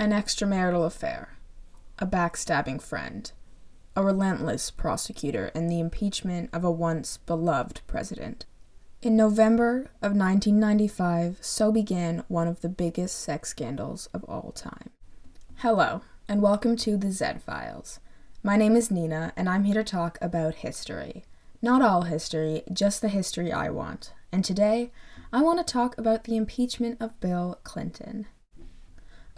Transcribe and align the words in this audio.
an 0.00 0.12
extramarital 0.12 0.86
affair, 0.86 1.36
a 1.98 2.06
backstabbing 2.06 2.80
friend, 2.80 3.32
a 3.94 4.02
relentless 4.02 4.70
prosecutor, 4.70 5.50
and 5.54 5.70
the 5.70 5.78
impeachment 5.78 6.48
of 6.54 6.64
a 6.64 6.70
once 6.70 7.18
beloved 7.18 7.82
president. 7.86 8.46
In 9.02 9.14
November 9.14 9.90
of 10.00 10.16
1995, 10.16 11.36
so 11.42 11.70
began 11.70 12.24
one 12.28 12.48
of 12.48 12.62
the 12.62 12.68
biggest 12.70 13.18
sex 13.18 13.50
scandals 13.50 14.08
of 14.14 14.24
all 14.24 14.52
time. 14.52 14.88
Hello, 15.56 16.00
and 16.26 16.40
welcome 16.40 16.76
to 16.76 16.96
the 16.96 17.12
Z 17.12 17.32
Files. 17.44 18.00
My 18.42 18.56
name 18.56 18.76
is 18.76 18.90
Nina, 18.90 19.34
and 19.36 19.50
I'm 19.50 19.64
here 19.64 19.74
to 19.74 19.84
talk 19.84 20.16
about 20.22 20.54
history. 20.54 21.24
Not 21.60 21.82
all 21.82 22.02
history, 22.04 22.62
just 22.72 23.02
the 23.02 23.08
history 23.08 23.52
I 23.52 23.68
want. 23.68 24.14
And 24.32 24.46
today, 24.46 24.92
I 25.30 25.42
want 25.42 25.58
to 25.58 25.72
talk 25.72 25.98
about 25.98 26.24
the 26.24 26.38
impeachment 26.38 26.96
of 27.02 27.20
Bill 27.20 27.58
Clinton. 27.64 28.28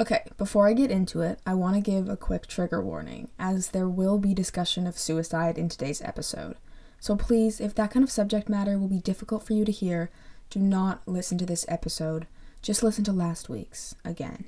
Okay, 0.01 0.25
before 0.39 0.67
I 0.67 0.73
get 0.73 0.91
into 0.91 1.21
it, 1.21 1.39
I 1.47 1.55
want 1.55 1.77
to 1.77 1.81
give 1.81 2.09
a 2.09 2.17
quick 2.17 2.47
trigger 2.47 2.83
warning, 2.83 3.29
as 3.39 3.69
there 3.69 3.89
will 3.89 4.19
be 4.19 4.35
discussion 4.35 4.87
of 4.87 4.99
suicide 4.99 5.59
in 5.59 5.69
today's 5.69 6.01
episode. 6.03 6.57
So 6.99 7.15
please, 7.15 7.61
if 7.61 7.75
that 7.75 7.91
kind 7.91 8.03
of 8.03 8.11
subject 8.11 8.49
matter 8.49 8.79
will 8.79 8.89
be 8.89 9.01
difficult 9.01 9.45
for 9.45 9.53
you 9.53 9.65
to 9.65 9.73
hear, 9.73 10.11
do 10.51 10.61
not 10.61 11.03
listen 11.07 11.37
to 11.39 11.47
this 11.47 11.67
episode. 11.69 12.27
Just 12.63 12.83
listen 12.83 13.05
to 13.05 13.13
last 13.13 13.49
week's 13.49 13.95
again. 14.05 14.47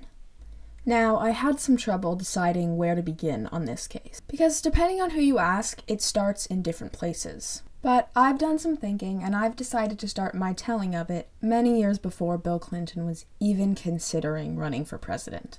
Now, 0.87 1.17
I 1.19 1.31
had 1.31 1.61
some 1.61 1.77
trouble 1.77 2.15
deciding 2.15 2.77
where 2.77 2.95
to 2.95 3.03
begin 3.03 3.47
on 3.47 3.65
this 3.65 3.87
case, 3.87 4.21
because 4.29 4.61
depending 4.61 5.01
on 5.01 5.11
who 5.11 5.21
you 5.21 5.39
ask, 5.39 5.83
it 5.87 6.03
starts 6.03 6.47
in 6.47 6.63
different 6.63 6.93
places. 6.93 7.63
But 7.85 8.09
I've 8.17 8.39
done 8.39 8.59
some 8.59 8.79
thinking 8.79 9.23
and 9.23 9.37
I've 9.37 9.57
decided 9.57 9.99
to 9.99 10.09
start 10.09 10.35
my 10.35 10.55
telling 10.55 10.95
of 10.95 11.11
it 11.11 11.29
many 11.43 11.79
years 11.79 11.99
before 11.99 12.39
Bill 12.39 12.59
Clinton 12.59 13.05
was 13.05 13.27
even 13.41 13.75
considering 13.75 14.57
running 14.57 14.87
for 14.87 14.97
president. 14.97 15.59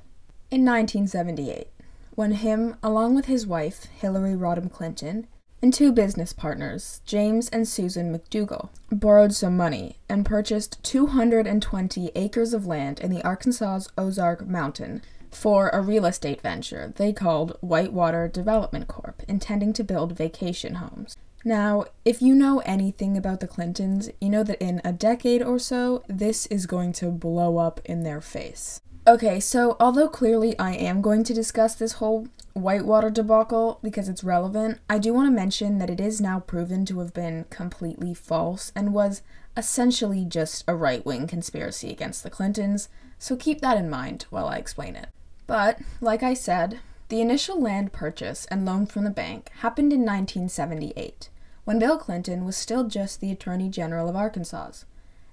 In 0.50 0.66
1978, 0.66 1.68
when 2.16 2.32
him, 2.32 2.78
along 2.82 3.14
with 3.14 3.26
his 3.26 3.46
wife, 3.46 3.84
Hillary 3.96 4.34
Rodham 4.34 4.72
Clinton, 4.72 5.28
and 5.62 5.72
two 5.72 5.92
business 5.92 6.34
partners, 6.34 7.00
James 7.06 7.48
and 7.50 7.68
Susan 7.68 8.12
McDougal, 8.12 8.70
borrowed 8.92 9.36
some 9.36 9.56
money 9.56 9.98
and 10.10 10.26
purchased 10.26 10.84
220 10.84 12.12
acres 12.16 12.56
of 12.56 12.66
land 12.66 13.00
in 13.00 13.12
the 13.12 13.24
Arkansas 13.24 13.82
Ozark 14.00 14.48
Mountain 14.48 15.04
for 15.30 15.70
a 15.70 15.80
real 15.80 16.08
estate 16.08 16.42
venture 16.42 16.92
they 16.96 17.14
called 17.14 17.56
Whitewater 17.62 18.28
Development 18.28 18.88
Corp, 18.88 19.22
intending 19.28 19.74
to 19.74 19.84
build 19.84 20.18
vacation 20.18 20.76
homes. 20.76 21.16
Now, 21.48 21.86
if 22.04 22.24
you 22.24 22.34
know 22.34 22.64
anything 22.66 23.16
about 23.16 23.40
the 23.40 23.48
Clintons, 23.48 24.10
you 24.20 24.30
know 24.30 24.42
that 24.42 24.60
in 24.60 24.82
a 24.84 24.92
decade 24.92 25.44
or 25.44 25.60
so, 25.60 26.04
this 26.08 26.48
is 26.48 26.66
going 26.66 26.92
to 26.94 27.12
blow 27.12 27.60
up 27.60 27.80
in 27.86 28.02
their 28.02 28.20
face. 28.20 28.82
Okay, 29.08 29.40
so 29.40 29.78
although 29.80 30.10
clearly 30.10 30.58
I 30.58 30.72
am 30.72 31.04
going 31.04 31.24
to 31.26 31.36
discuss 31.36 31.76
this 31.76 31.94
whole 31.94 32.28
Whitewater 32.54 33.12
debacle 33.12 33.80
because 33.84 34.10
it's 34.10 34.24
relevant, 34.24 34.80
I 34.90 34.98
do 34.98 35.14
want 35.14 35.28
to 35.28 35.32
mention 35.32 35.78
that 35.78 35.92
it 35.92 36.00
is 36.00 36.20
now 36.20 36.40
proven 36.40 36.84
to 36.86 36.98
have 36.98 37.14
been 37.14 37.46
completely 37.52 38.16
false 38.16 38.72
and 38.76 38.92
was 38.92 39.22
essentially 39.56 40.26
just 40.26 40.64
a 40.68 40.74
right 40.74 41.06
wing 41.06 41.28
conspiracy 41.28 41.92
against 41.92 42.24
the 42.24 42.32
Clintons, 42.32 42.90
so 43.20 43.36
keep 43.36 43.62
that 43.62 43.78
in 43.78 43.88
mind 43.88 44.26
while 44.32 44.48
I 44.48 44.56
explain 44.56 44.96
it. 44.96 45.10
But, 45.46 45.78
like 46.02 46.24
I 46.24 46.34
said, 46.34 46.80
the 47.10 47.22
initial 47.22 47.62
land 47.62 47.94
purchase 47.94 48.46
and 48.46 48.66
loan 48.66 48.88
from 48.88 49.04
the 49.04 49.12
bank 49.12 49.52
happened 49.60 49.94
in 49.94 50.00
1978 50.00 51.30
when 51.66 51.80
Bill 51.80 51.98
Clinton 51.98 52.46
was 52.46 52.56
still 52.56 52.88
just 52.88 53.20
the 53.20 53.32
Attorney 53.32 53.70
General 53.70 54.08
of 54.08 54.16
Arkansas. 54.16 54.72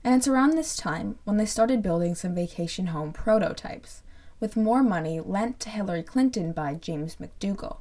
And 0.03 0.15
it's 0.15 0.27
around 0.27 0.51
this 0.51 0.77
time 0.77 1.19
when 1.25 1.37
they 1.37 1.47
started 1.47 1.83
building 1.83 2.15
some 2.15 2.35
vacation 2.35 2.89
home 2.89 3.13
prototypes, 3.13 4.03
with 4.41 4.57
more 4.57 4.83
money 4.83 5.21
lent 5.21 5.61
to 5.61 5.69
Hillary 5.69 6.03
Clinton 6.03 6.53
by 6.53 6.75
James 6.75 7.17
McDougal. 7.17 7.77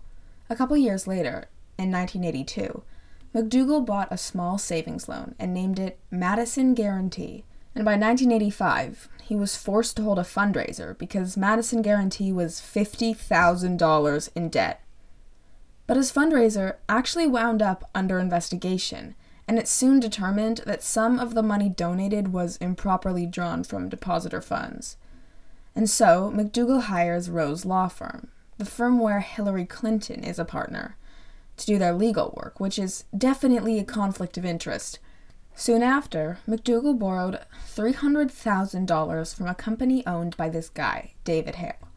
A 0.49 0.55
couple 0.55 0.77
years 0.77 1.07
later, 1.07 1.47
in 1.79 1.91
1982, 1.91 2.83
McDougal 3.33 3.85
bought 3.85 4.09
a 4.11 4.17
small 4.17 4.57
savings 4.57 5.07
loan 5.07 5.33
and 5.39 5.53
named 5.53 5.79
it 5.79 5.97
Madison 6.11 6.73
Guaranty. 6.73 7.45
And 7.73 7.85
by 7.85 7.93
1985, 7.93 9.07
he 9.23 9.35
was 9.35 9.55
forced 9.55 9.95
to 9.95 10.03
hold 10.03 10.19
a 10.19 10.23
fundraiser 10.23 10.97
because 10.97 11.37
Madison 11.37 11.81
Guaranty 11.81 12.33
was 12.33 12.59
$50,000 12.59 14.29
in 14.35 14.49
debt 14.49 14.81
but 15.91 15.97
his 15.97 16.09
fundraiser 16.09 16.77
actually 16.87 17.27
wound 17.27 17.61
up 17.61 17.89
under 17.93 18.17
investigation, 18.17 19.13
and 19.45 19.59
it 19.59 19.67
soon 19.67 19.99
determined 19.99 20.59
that 20.59 20.81
some 20.81 21.19
of 21.19 21.33
the 21.33 21.43
money 21.43 21.67
donated 21.67 22.31
was 22.31 22.55
improperly 22.61 23.25
drawn 23.25 23.61
from 23.61 23.89
depositor 23.89 24.39
funds. 24.39 24.95
And 25.75 25.89
so, 25.89 26.31
McDougal 26.33 26.83
hires 26.83 27.29
Rose 27.29 27.65
Law 27.65 27.89
Firm, 27.89 28.29
the 28.57 28.63
firm 28.63 28.99
where 28.99 29.19
Hillary 29.19 29.65
Clinton 29.65 30.23
is 30.23 30.39
a 30.39 30.45
partner, 30.45 30.95
to 31.57 31.65
do 31.65 31.77
their 31.77 31.93
legal 31.93 32.33
work, 32.41 32.61
which 32.61 32.79
is 32.79 33.03
definitely 33.17 33.77
a 33.77 33.83
conflict 33.83 34.37
of 34.37 34.45
interest. 34.45 34.97
Soon 35.55 35.83
after, 35.83 36.39
McDougal 36.47 36.97
borrowed 36.97 37.37
$300,000 37.75 39.35
from 39.35 39.47
a 39.47 39.53
company 39.53 40.07
owned 40.07 40.37
by 40.37 40.47
this 40.47 40.69
guy, 40.69 41.15
David 41.25 41.55
Hale. 41.55 41.90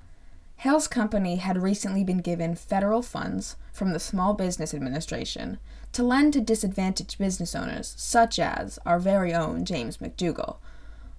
Hale's 0.64 0.88
company 0.88 1.36
had 1.36 1.62
recently 1.62 2.04
been 2.04 2.22
given 2.22 2.54
federal 2.54 3.02
funds 3.02 3.56
from 3.70 3.92
the 3.92 4.00
Small 4.00 4.32
Business 4.32 4.72
Administration 4.72 5.58
to 5.92 6.02
lend 6.02 6.32
to 6.32 6.40
disadvantaged 6.40 7.18
business 7.18 7.54
owners, 7.54 7.92
such 7.98 8.38
as 8.38 8.78
our 8.86 8.98
very 8.98 9.34
own 9.34 9.66
James 9.66 9.98
McDougal. 9.98 10.56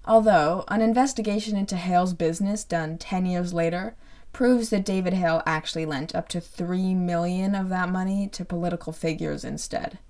Although, 0.04 0.64
an 0.66 0.80
investigation 0.80 1.56
into 1.56 1.76
Hale's 1.76 2.12
business 2.12 2.64
done 2.64 2.98
10 2.98 3.24
years 3.24 3.54
later 3.54 3.94
proves 4.32 4.70
that 4.70 4.84
David 4.84 5.12
Hale 5.12 5.44
actually 5.46 5.86
lent 5.86 6.12
up 6.12 6.26
to 6.30 6.40
3 6.40 6.94
million 6.94 7.54
of 7.54 7.68
that 7.68 7.88
money 7.88 8.26
to 8.32 8.44
political 8.44 8.92
figures 8.92 9.44
instead. 9.44 10.00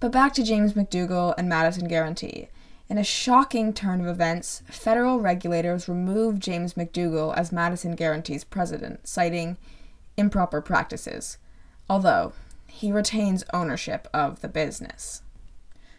But 0.00 0.12
back 0.12 0.32
to 0.32 0.42
James 0.42 0.72
McDougal 0.72 1.34
and 1.36 1.46
Madison 1.46 1.88
Guaranty. 1.88 2.48
In 2.88 2.98
a 2.98 3.04
shocking 3.04 3.72
turn 3.72 4.00
of 4.00 4.06
events, 4.06 4.62
federal 4.66 5.18
regulators 5.18 5.88
removed 5.88 6.40
James 6.40 6.74
McDougal 6.74 7.36
as 7.36 7.50
Madison 7.50 7.96
Guaranty's 7.96 8.44
president, 8.44 9.08
citing 9.08 9.56
improper 10.16 10.60
practices, 10.60 11.38
although 11.90 12.32
he 12.68 12.92
retains 12.92 13.44
ownership 13.52 14.06
of 14.14 14.40
the 14.40 14.48
business. 14.48 15.22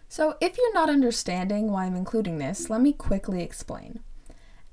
So, 0.07 0.37
if 0.39 0.57
you're 0.57 0.73
not 0.73 0.89
understanding 0.89 1.69
why 1.69 1.85
I'm 1.85 1.95
including 1.95 2.37
this, 2.37 2.69
let 2.69 2.79
me 2.79 2.93
quickly 2.93 3.43
explain. 3.43 3.99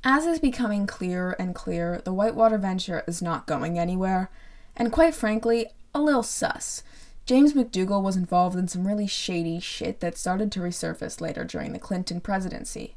As 0.04 0.24
is 0.24 0.38
becoming 0.38 0.86
clearer 0.86 1.32
and 1.32 1.54
clearer, 1.54 2.00
the 2.04 2.12
Whitewater 2.12 2.58
venture 2.58 3.02
is 3.08 3.22
not 3.22 3.48
going 3.48 3.76
anywhere, 3.76 4.30
and 4.76 4.92
quite 4.92 5.14
frankly, 5.14 5.66
a 5.92 6.00
little 6.00 6.22
sus. 6.22 6.84
James 7.26 7.54
McDougal 7.54 8.02
was 8.02 8.16
involved 8.16 8.54
in 8.54 8.68
some 8.68 8.86
really 8.86 9.06
shady 9.06 9.58
shit 9.58 10.00
that 10.00 10.18
started 10.18 10.52
to 10.52 10.60
resurface 10.60 11.22
later 11.22 11.42
during 11.42 11.72
the 11.72 11.78
Clinton 11.78 12.20
presidency. 12.20 12.96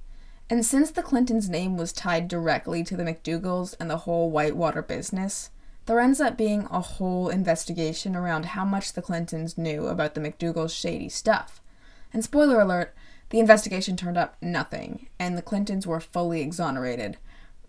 And 0.49 0.65
since 0.65 0.91
the 0.91 1.03
Clintons' 1.03 1.49
name 1.49 1.77
was 1.77 1.93
tied 1.93 2.27
directly 2.27 2.83
to 2.83 2.97
the 2.97 3.03
McDougals 3.03 3.75
and 3.79 3.89
the 3.89 3.99
whole 3.99 4.29
Whitewater 4.29 4.81
business, 4.81 5.49
there 5.85 6.01
ends 6.01 6.19
up 6.19 6.37
being 6.37 6.67
a 6.69 6.81
whole 6.81 7.29
investigation 7.29 8.17
around 8.17 8.47
how 8.47 8.65
much 8.65 8.91
the 8.91 9.01
Clintons 9.01 9.57
knew 9.57 9.87
about 9.87 10.13
the 10.13 10.21
McDougals' 10.21 10.77
shady 10.77 11.07
stuff. 11.07 11.61
And 12.11 12.21
spoiler 12.21 12.59
alert, 12.59 12.93
the 13.29 13.39
investigation 13.39 13.95
turned 13.95 14.17
up 14.17 14.35
nothing, 14.41 15.07
and 15.17 15.37
the 15.37 15.41
Clintons 15.41 15.87
were 15.87 16.01
fully 16.01 16.41
exonerated. 16.41 17.17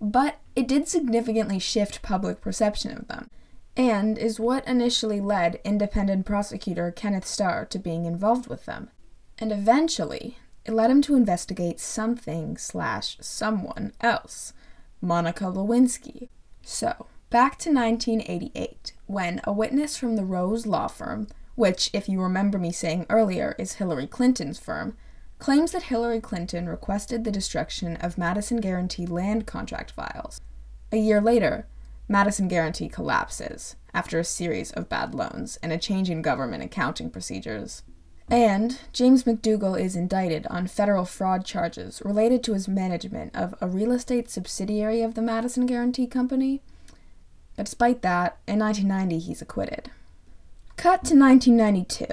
But 0.00 0.40
it 0.56 0.66
did 0.66 0.88
significantly 0.88 1.60
shift 1.60 2.02
public 2.02 2.40
perception 2.40 2.96
of 2.96 3.06
them 3.06 3.30
and 3.78 4.18
is 4.18 4.40
what 4.40 4.66
initially 4.66 5.20
led 5.20 5.60
independent 5.64 6.26
prosecutor 6.26 6.90
Kenneth 6.90 7.24
Starr 7.24 7.64
to 7.66 7.78
being 7.78 8.04
involved 8.04 8.48
with 8.48 8.66
them. 8.66 8.90
And 9.38 9.52
eventually, 9.52 10.36
it 10.64 10.72
led 10.72 10.90
him 10.90 11.00
to 11.02 11.14
investigate 11.14 11.78
something 11.78 12.56
slash 12.56 13.16
someone 13.20 13.92
else, 14.00 14.52
Monica 15.00 15.44
Lewinsky. 15.44 16.28
So, 16.64 17.06
back 17.30 17.56
to 17.60 17.72
1988, 17.72 18.94
when 19.06 19.40
a 19.44 19.52
witness 19.52 19.96
from 19.96 20.16
the 20.16 20.24
Rose 20.24 20.66
Law 20.66 20.88
Firm, 20.88 21.28
which, 21.54 21.88
if 21.92 22.08
you 22.08 22.20
remember 22.20 22.58
me 22.58 22.72
saying 22.72 23.06
earlier, 23.08 23.54
is 23.60 23.74
Hillary 23.74 24.08
Clinton's 24.08 24.58
firm, 24.58 24.96
claims 25.38 25.70
that 25.70 25.84
Hillary 25.84 26.20
Clinton 26.20 26.68
requested 26.68 27.22
the 27.22 27.30
destruction 27.30 27.94
of 27.96 28.18
Madison 28.18 28.60
Guaranty 28.60 29.06
land 29.06 29.46
contract 29.46 29.92
files. 29.92 30.40
A 30.90 30.96
year 30.96 31.20
later, 31.20 31.68
Madison 32.10 32.48
Guaranty 32.48 32.88
collapses 32.88 33.76
after 33.92 34.18
a 34.18 34.24
series 34.24 34.70
of 34.72 34.88
bad 34.88 35.14
loans 35.14 35.58
and 35.62 35.72
a 35.72 35.78
change 35.78 36.08
in 36.08 36.22
government 36.22 36.64
accounting 36.64 37.10
procedures. 37.10 37.82
And 38.30 38.78
James 38.92 39.24
McDougal 39.24 39.78
is 39.78 39.94
indicted 39.94 40.46
on 40.48 40.66
federal 40.66 41.04
fraud 41.04 41.44
charges 41.44 42.00
related 42.04 42.42
to 42.44 42.54
his 42.54 42.66
management 42.66 43.34
of 43.36 43.54
a 43.60 43.68
real 43.68 43.92
estate 43.92 44.30
subsidiary 44.30 45.02
of 45.02 45.14
the 45.14 45.22
Madison 45.22 45.66
Guaranty 45.66 46.06
Company. 46.06 46.62
But 47.56 47.66
despite 47.66 48.02
that, 48.02 48.38
in 48.46 48.58
1990 48.58 49.18
he's 49.18 49.42
acquitted. 49.42 49.90
Cut 50.76 51.04
to 51.04 51.18
1992, 51.18 52.06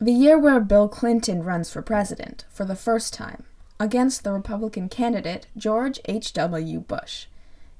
the 0.00 0.12
year 0.12 0.38
where 0.38 0.60
Bill 0.60 0.88
Clinton 0.88 1.42
runs 1.42 1.70
for 1.70 1.80
president 1.80 2.44
for 2.50 2.64
the 2.64 2.76
first 2.76 3.14
time 3.14 3.44
against 3.80 4.24
the 4.24 4.32
Republican 4.32 4.88
candidate 4.88 5.46
George 5.56 6.00
H.W. 6.06 6.80
Bush 6.80 7.26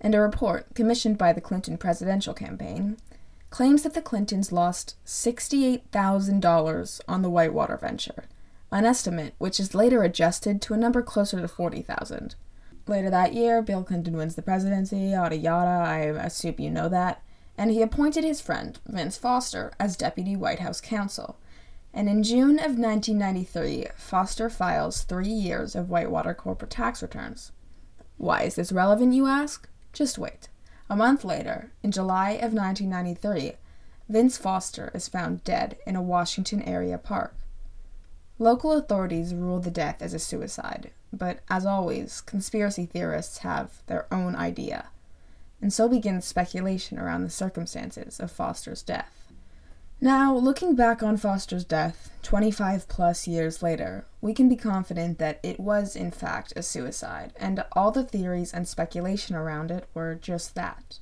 and 0.00 0.14
a 0.14 0.20
report 0.20 0.74
commissioned 0.74 1.18
by 1.18 1.32
the 1.32 1.40
Clinton 1.40 1.76
presidential 1.76 2.34
campaign 2.34 2.96
claims 3.50 3.82
that 3.82 3.94
the 3.94 4.02
Clintons 4.02 4.52
lost 4.52 4.96
$68,000 5.06 7.00
on 7.08 7.22
the 7.22 7.30
Whitewater 7.30 7.76
venture, 7.76 8.24
an 8.70 8.84
estimate 8.84 9.34
which 9.38 9.58
is 9.58 9.74
later 9.74 10.02
adjusted 10.02 10.60
to 10.62 10.74
a 10.74 10.78
number 10.78 11.02
closer 11.02 11.40
to 11.40 11.48
40,000. 11.48 12.34
Later 12.86 13.10
that 13.10 13.34
year, 13.34 13.62
Bill 13.62 13.82
Clinton 13.82 14.16
wins 14.16 14.34
the 14.34 14.42
presidency, 14.42 14.98
yada 14.98 15.36
yada, 15.36 15.88
I 15.88 15.98
assume 15.98 16.56
you 16.58 16.70
know 16.70 16.88
that, 16.88 17.22
and 17.56 17.70
he 17.70 17.82
appointed 17.82 18.24
his 18.24 18.40
friend, 18.40 18.78
Vince 18.86 19.18
Foster, 19.18 19.72
as 19.80 19.96
deputy 19.96 20.36
White 20.36 20.60
House 20.60 20.80
counsel. 20.80 21.36
And 21.92 22.08
in 22.08 22.22
June 22.22 22.58
of 22.58 22.78
1993, 22.78 23.88
Foster 23.96 24.48
files 24.48 25.02
three 25.02 25.28
years 25.28 25.74
of 25.74 25.88
Whitewater 25.90 26.34
corporate 26.34 26.70
tax 26.70 27.02
returns. 27.02 27.52
Why 28.16 28.42
is 28.42 28.54
this 28.54 28.72
relevant, 28.72 29.14
you 29.14 29.26
ask? 29.26 29.68
Just 29.92 30.18
wait. 30.18 30.48
A 30.90 30.96
month 30.96 31.24
later, 31.24 31.70
in 31.82 31.92
July 31.92 32.30
of 32.30 32.52
1993, 32.52 33.54
Vince 34.08 34.38
Foster 34.38 34.90
is 34.94 35.08
found 35.08 35.44
dead 35.44 35.76
in 35.86 35.96
a 35.96 36.02
Washington 36.02 36.62
area 36.62 36.96
park. 36.96 37.34
Local 38.38 38.72
authorities 38.72 39.34
ruled 39.34 39.64
the 39.64 39.70
death 39.70 40.00
as 40.00 40.14
a 40.14 40.18
suicide, 40.18 40.92
but 41.12 41.40
as 41.50 41.66
always, 41.66 42.20
conspiracy 42.20 42.86
theorists 42.86 43.38
have 43.38 43.82
their 43.86 44.06
own 44.12 44.36
idea. 44.36 44.86
And 45.60 45.72
so 45.72 45.88
begins 45.88 46.24
speculation 46.24 46.98
around 46.98 47.24
the 47.24 47.30
circumstances 47.30 48.20
of 48.20 48.30
Foster's 48.30 48.82
death. 48.82 49.17
Now, 50.00 50.32
looking 50.36 50.76
back 50.76 51.02
on 51.02 51.16
Foster's 51.16 51.64
death, 51.64 52.12
25 52.22 52.86
plus 52.86 53.26
years 53.26 53.64
later, 53.64 54.06
we 54.20 54.32
can 54.32 54.48
be 54.48 54.54
confident 54.54 55.18
that 55.18 55.40
it 55.42 55.58
was, 55.58 55.96
in 55.96 56.12
fact, 56.12 56.52
a 56.54 56.62
suicide, 56.62 57.32
and 57.36 57.64
all 57.72 57.90
the 57.90 58.04
theories 58.04 58.54
and 58.54 58.68
speculation 58.68 59.34
around 59.34 59.72
it 59.72 59.88
were 59.94 60.14
just 60.14 60.54
that. 60.54 61.00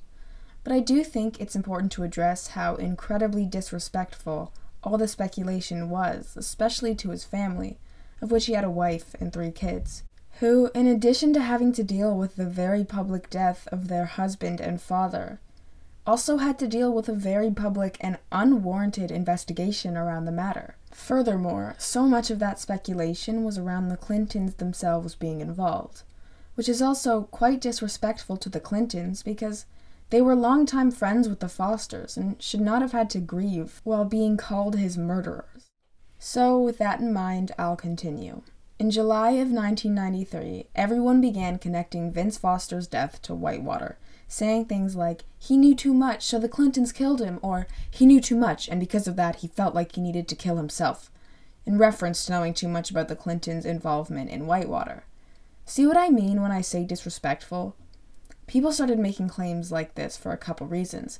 But 0.63 0.73
I 0.73 0.79
do 0.79 1.03
think 1.03 1.39
it's 1.39 1.55
important 1.55 1.91
to 1.91 2.03
address 2.03 2.47
how 2.49 2.73
incredibly 2.73 3.45
disrespectful 3.45 4.51
all 4.83 4.97
the 4.97 5.07
speculation 5.07 5.91
was, 5.91 6.35
especially 6.35 6.95
to 6.95 7.11
his 7.11 7.23
family, 7.23 7.77
of 8.19 8.31
which 8.31 8.47
he 8.47 8.53
had 8.53 8.63
a 8.63 8.69
wife 8.69 9.15
and 9.19 9.31
three 9.31 9.51
kids, 9.51 10.01
who, 10.39 10.71
in 10.73 10.87
addition 10.87 11.33
to 11.33 11.41
having 11.41 11.71
to 11.73 11.83
deal 11.83 12.17
with 12.17 12.35
the 12.35 12.49
very 12.49 12.83
public 12.83 13.29
death 13.29 13.67
of 13.71 13.89
their 13.89 14.05
husband 14.05 14.59
and 14.59 14.81
father, 14.81 15.39
also 16.07 16.37
had 16.37 16.57
to 16.57 16.67
deal 16.67 16.93
with 16.93 17.09
a 17.09 17.13
very 17.13 17.51
public 17.51 17.97
and 17.99 18.17
unwarranted 18.31 19.11
investigation 19.11 19.97
around 19.97 20.25
the 20.25 20.31
matter. 20.31 20.75
Furthermore, 20.91 21.75
so 21.77 22.07
much 22.07 22.31
of 22.31 22.39
that 22.39 22.59
speculation 22.59 23.43
was 23.43 23.57
around 23.57 23.89
the 23.89 23.97
Clintons 23.97 24.55
themselves 24.55 25.13
being 25.15 25.41
involved, 25.41 26.03
which 26.55 26.69
is 26.69 26.81
also 26.81 27.23
quite 27.23 27.59
disrespectful 27.59 28.37
to 28.37 28.49
the 28.49 28.61
Clintons 28.61 29.21
because 29.21 29.65
they 30.09 30.21
were 30.21 30.35
longtime 30.35 30.91
friends 30.91 31.27
with 31.27 31.41
the 31.41 31.49
Fosters 31.49 32.15
and 32.15 32.41
should 32.41 32.61
not 32.61 32.81
have 32.81 32.93
had 32.93 33.09
to 33.09 33.19
grieve 33.19 33.81
while 33.83 34.05
being 34.05 34.37
called 34.37 34.77
his 34.77 34.97
murderers. 34.97 35.67
So, 36.17 36.57
with 36.57 36.77
that 36.77 37.01
in 37.01 37.11
mind, 37.11 37.51
I'll 37.59 37.75
continue. 37.75 38.41
In 38.79 38.89
July 38.89 39.31
of 39.31 39.51
1993, 39.51 40.67
everyone 40.75 41.19
began 41.19 41.59
connecting 41.59 42.11
Vince 42.11 42.37
Foster's 42.37 42.87
death 42.87 43.21
to 43.23 43.35
Whitewater, 43.35 43.97
saying 44.27 44.65
things 44.65 44.95
like, 44.95 45.23
he 45.37 45.57
knew 45.57 45.73
too 45.73 45.93
much, 45.93 46.23
so 46.23 46.39
the 46.39 46.49
Clintons 46.49 46.91
killed 46.91 47.21
him, 47.21 47.39
or 47.41 47.67
he 47.89 48.05
knew 48.05 48.19
too 48.19 48.35
much, 48.35 48.67
and 48.67 48.79
because 48.79 49.07
of 49.07 49.15
that, 49.15 49.37
he 49.37 49.47
felt 49.47 49.73
like 49.73 49.95
he 49.95 50.01
needed 50.01 50.27
to 50.27 50.35
kill 50.35 50.57
himself, 50.57 51.11
in 51.65 51.77
reference 51.77 52.25
to 52.25 52.31
knowing 52.31 52.53
too 52.53 52.67
much 52.67 52.91
about 52.91 53.07
the 53.07 53.15
Clintons' 53.15 53.65
involvement 53.65 54.29
in 54.29 54.47
Whitewater. 54.47 55.05
See 55.65 55.85
what 55.85 55.97
I 55.97 56.09
mean 56.09 56.41
when 56.41 56.51
I 56.51 56.61
say 56.61 56.83
disrespectful? 56.83 57.75
People 58.47 58.71
started 58.71 58.99
making 58.99 59.27
claims 59.27 59.71
like 59.71 59.95
this 59.95 60.15
for 60.15 60.31
a 60.31 60.37
couple 60.37 60.67
reasons. 60.67 61.19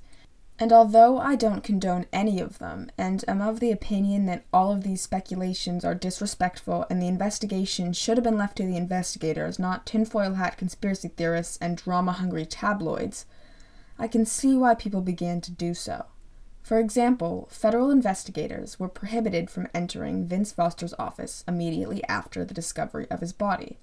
And 0.60 0.74
although 0.74 1.20
I 1.20 1.36
don't 1.36 1.64
condone 1.64 2.08
any 2.12 2.40
of 2.40 2.58
them, 2.58 2.90
and 2.98 3.24
am 3.28 3.42
of 3.42 3.60
the 3.60 3.72
opinion 3.72 4.26
that 4.26 4.46
all 4.52 4.72
of 4.72 4.84
these 4.84 5.02
speculations 5.02 5.86
are 5.86 5.94
disrespectful 5.94 6.86
and 6.90 7.02
the 7.02 7.08
investigation 7.08 7.94
should 7.94 8.18
have 8.18 8.24
been 8.24 8.38
left 8.38 8.58
to 8.58 8.66
the 8.66 8.78
investigators, 8.78 9.60
not 9.60 9.86
tinfoil 9.86 10.34
hat 10.34 10.58
conspiracy 10.58 11.10
theorists 11.10 11.58
and 11.62 11.78
drama 11.78 12.14
hungry 12.14 12.46
tabloids, 12.46 13.26
I 14.00 14.08
can 14.08 14.26
see 14.26 14.56
why 14.56 14.74
people 14.74 15.02
began 15.02 15.42
to 15.42 15.52
do 15.52 15.74
so. 15.74 16.06
For 16.64 16.80
example, 16.80 17.48
federal 17.52 17.92
investigators 17.92 18.80
were 18.80 18.90
prohibited 18.90 19.50
from 19.50 19.68
entering 19.74 20.26
Vince 20.26 20.52
Foster's 20.52 20.94
office 20.98 21.44
immediately 21.48 22.04
after 22.06 22.44
the 22.44 22.54
discovery 22.54 23.08
of 23.10 23.22
his 23.22 23.32
body 23.32 23.78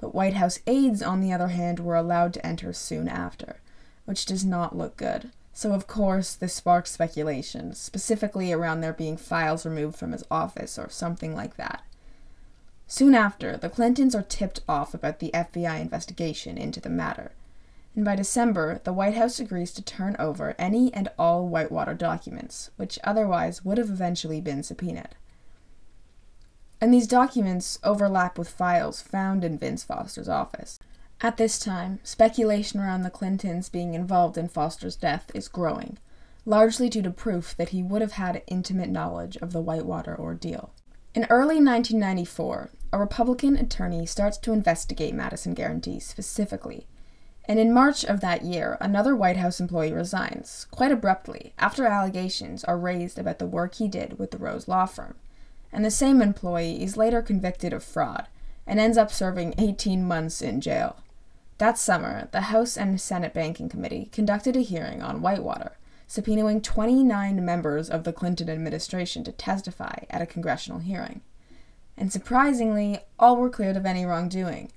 but 0.00 0.14
White 0.14 0.34
House 0.34 0.58
aides, 0.66 1.02
on 1.02 1.20
the 1.20 1.32
other 1.32 1.48
hand, 1.48 1.78
were 1.78 1.94
allowed 1.94 2.32
to 2.34 2.46
enter 2.46 2.72
soon 2.72 3.06
after, 3.06 3.60
which 4.06 4.24
does 4.24 4.44
not 4.44 4.76
look 4.76 4.96
good. 4.96 5.30
So, 5.52 5.72
of 5.72 5.86
course, 5.86 6.34
this 6.34 6.54
sparked 6.54 6.88
speculation, 6.88 7.74
specifically 7.74 8.52
around 8.52 8.80
there 8.80 8.92
being 8.92 9.16
files 9.16 9.66
removed 9.66 9.96
from 9.96 10.12
his 10.12 10.24
office 10.30 10.78
or 10.78 10.88
something 10.88 11.34
like 11.34 11.56
that. 11.56 11.82
Soon 12.86 13.14
after, 13.14 13.56
the 13.56 13.68
Clintons 13.68 14.14
are 14.14 14.22
tipped 14.22 14.60
off 14.68 14.94
about 14.94 15.18
the 15.18 15.30
FBI 15.32 15.80
investigation 15.80 16.56
into 16.56 16.80
the 16.80 16.88
matter, 16.88 17.32
and 17.94 18.04
by 18.04 18.16
December, 18.16 18.80
the 18.84 18.92
White 18.92 19.14
House 19.14 19.38
agrees 19.38 19.72
to 19.72 19.82
turn 19.82 20.16
over 20.18 20.54
any 20.58 20.92
and 20.94 21.08
all 21.18 21.46
Whitewater 21.46 21.94
documents, 21.94 22.70
which 22.76 22.98
otherwise 23.04 23.64
would 23.64 23.78
have 23.78 23.90
eventually 23.90 24.40
been 24.40 24.62
subpoenaed 24.62 25.14
and 26.80 26.94
these 26.94 27.06
documents 27.06 27.78
overlap 27.84 28.38
with 28.38 28.48
files 28.48 29.02
found 29.02 29.44
in 29.44 29.58
Vince 29.58 29.84
Foster's 29.84 30.28
office. 30.28 30.78
At 31.22 31.36
this 31.36 31.58
time, 31.58 32.00
speculation 32.02 32.80
around 32.80 33.02
the 33.02 33.10
Clintons 33.10 33.68
being 33.68 33.92
involved 33.94 34.38
in 34.38 34.48
Foster's 34.48 34.96
death 34.96 35.30
is 35.34 35.48
growing, 35.48 35.98
largely 36.46 36.88
due 36.88 37.02
to 37.02 37.10
proof 37.10 37.54
that 37.56 37.70
he 37.70 37.82
would 37.82 38.00
have 38.00 38.12
had 38.12 38.42
intimate 38.46 38.88
knowledge 38.88 39.36
of 39.38 39.52
the 39.52 39.60
Whitewater 39.60 40.18
ordeal. 40.18 40.72
In 41.14 41.26
early 41.28 41.56
1994, 41.56 42.70
a 42.92 42.98
Republican 42.98 43.56
attorney 43.56 44.06
starts 44.06 44.38
to 44.38 44.52
investigate 44.52 45.14
Madison 45.14 45.52
Guaranty 45.52 46.00
specifically, 46.00 46.86
and 47.44 47.58
in 47.58 47.72
March 47.72 48.04
of 48.04 48.20
that 48.20 48.42
year, 48.42 48.78
another 48.80 49.14
White 49.14 49.36
House 49.36 49.60
employee 49.60 49.92
resigns, 49.92 50.66
quite 50.70 50.92
abruptly, 50.92 51.52
after 51.58 51.84
allegations 51.84 52.64
are 52.64 52.78
raised 52.78 53.18
about 53.18 53.38
the 53.38 53.46
work 53.46 53.74
he 53.74 53.88
did 53.88 54.18
with 54.18 54.30
the 54.30 54.38
Rose 54.38 54.68
Law 54.68 54.86
Firm 54.86 55.16
and 55.72 55.84
the 55.84 55.90
same 55.90 56.20
employee 56.20 56.82
is 56.82 56.96
later 56.96 57.22
convicted 57.22 57.72
of 57.72 57.84
fraud 57.84 58.26
and 58.66 58.80
ends 58.80 58.98
up 58.98 59.10
serving 59.10 59.54
18 59.58 60.06
months 60.06 60.42
in 60.42 60.60
jail. 60.60 60.96
That 61.60 61.76
summer, 61.76 62.26
the 62.32 62.40
House 62.40 62.78
and 62.78 62.98
Senate 62.98 63.34
Banking 63.34 63.68
Committee 63.68 64.08
conducted 64.12 64.56
a 64.56 64.60
hearing 64.60 65.02
on 65.02 65.20
Whitewater, 65.20 65.76
subpoenaing 66.08 66.62
29 66.62 67.44
members 67.44 67.90
of 67.90 68.04
the 68.04 68.14
Clinton 68.14 68.48
administration 68.48 69.24
to 69.24 69.32
testify 69.32 70.04
at 70.08 70.22
a 70.22 70.26
congressional 70.26 70.78
hearing. 70.78 71.20
And 71.98 72.10
surprisingly, 72.10 73.00
all 73.18 73.36
were 73.36 73.50
cleared 73.50 73.76
of 73.76 73.84
any 73.84 74.06
wrongdoing. 74.06 74.72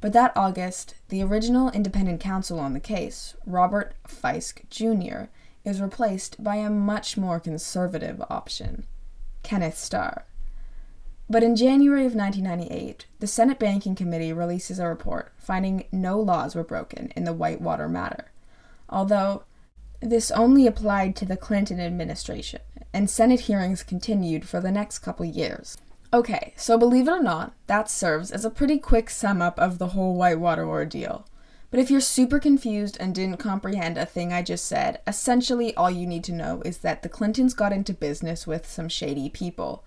But 0.00 0.14
that 0.14 0.34
August, 0.34 0.94
the 1.10 1.22
original 1.22 1.68
independent 1.72 2.22
counsel 2.22 2.60
on 2.60 2.72
the 2.72 2.80
case, 2.80 3.36
Robert 3.44 3.92
Fiske 4.08 4.62
Jr., 4.70 5.24
is 5.66 5.82
replaced 5.82 6.42
by 6.42 6.56
a 6.56 6.70
much 6.70 7.18
more 7.18 7.38
conservative 7.38 8.22
option. 8.30 8.86
Kenneth 9.42 9.76
Starr. 9.76 10.24
But 11.28 11.42
in 11.42 11.56
January 11.56 12.06
of 12.06 12.14
1998, 12.14 13.06
the 13.18 13.26
Senate 13.26 13.58
Banking 13.58 13.96
Committee 13.96 14.32
releases 14.32 14.78
a 14.78 14.86
report 14.86 15.32
finding 15.38 15.84
no 15.90 16.20
laws 16.20 16.54
were 16.54 16.62
broken 16.62 17.12
in 17.16 17.24
the 17.24 17.32
Whitewater 17.32 17.88
matter, 17.88 18.30
although 18.88 19.42
this 20.00 20.30
only 20.30 20.66
applied 20.66 21.16
to 21.16 21.24
the 21.24 21.36
Clinton 21.36 21.80
administration, 21.80 22.60
and 22.92 23.10
Senate 23.10 23.40
hearings 23.40 23.82
continued 23.82 24.46
for 24.46 24.60
the 24.60 24.70
next 24.70 25.00
couple 25.00 25.24
years. 25.24 25.76
Okay, 26.12 26.54
so 26.56 26.78
believe 26.78 27.08
it 27.08 27.12
or 27.12 27.22
not, 27.22 27.54
that 27.66 27.90
serves 27.90 28.30
as 28.30 28.44
a 28.44 28.50
pretty 28.50 28.78
quick 28.78 29.10
sum 29.10 29.42
up 29.42 29.58
of 29.58 29.78
the 29.78 29.88
whole 29.88 30.14
Whitewater 30.14 30.68
ordeal. 30.68 31.26
But 31.70 31.80
if 31.80 31.90
you're 31.90 32.00
super 32.00 32.38
confused 32.38 32.96
and 33.00 33.14
didn't 33.14 33.38
comprehend 33.38 33.98
a 33.98 34.06
thing 34.06 34.32
I 34.32 34.42
just 34.42 34.64
said, 34.66 35.00
essentially 35.06 35.74
all 35.74 35.90
you 35.90 36.06
need 36.06 36.22
to 36.24 36.32
know 36.32 36.62
is 36.64 36.78
that 36.78 37.02
the 37.02 37.08
Clintons 37.08 37.54
got 37.54 37.72
into 37.72 37.92
business 37.92 38.46
with 38.46 38.70
some 38.70 38.88
shady 38.88 39.28
people. 39.28 39.84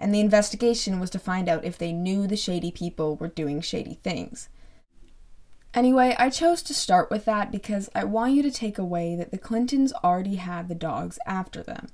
And 0.00 0.12
the 0.12 0.20
investigation 0.20 0.98
was 0.98 1.10
to 1.10 1.18
find 1.18 1.48
out 1.48 1.64
if 1.64 1.78
they 1.78 1.92
knew 1.92 2.26
the 2.26 2.36
shady 2.36 2.72
people 2.72 3.16
were 3.16 3.28
doing 3.28 3.60
shady 3.60 4.00
things. 4.02 4.48
Anyway, 5.72 6.16
I 6.18 6.30
chose 6.30 6.62
to 6.62 6.74
start 6.74 7.10
with 7.10 7.26
that 7.26 7.52
because 7.52 7.88
I 7.94 8.02
want 8.04 8.32
you 8.32 8.42
to 8.42 8.50
take 8.50 8.78
away 8.78 9.14
that 9.14 9.30
the 9.30 9.38
Clintons 9.38 9.92
already 10.02 10.36
had 10.36 10.66
the 10.66 10.74
dogs 10.74 11.18
after 11.26 11.62
them. 11.62 11.88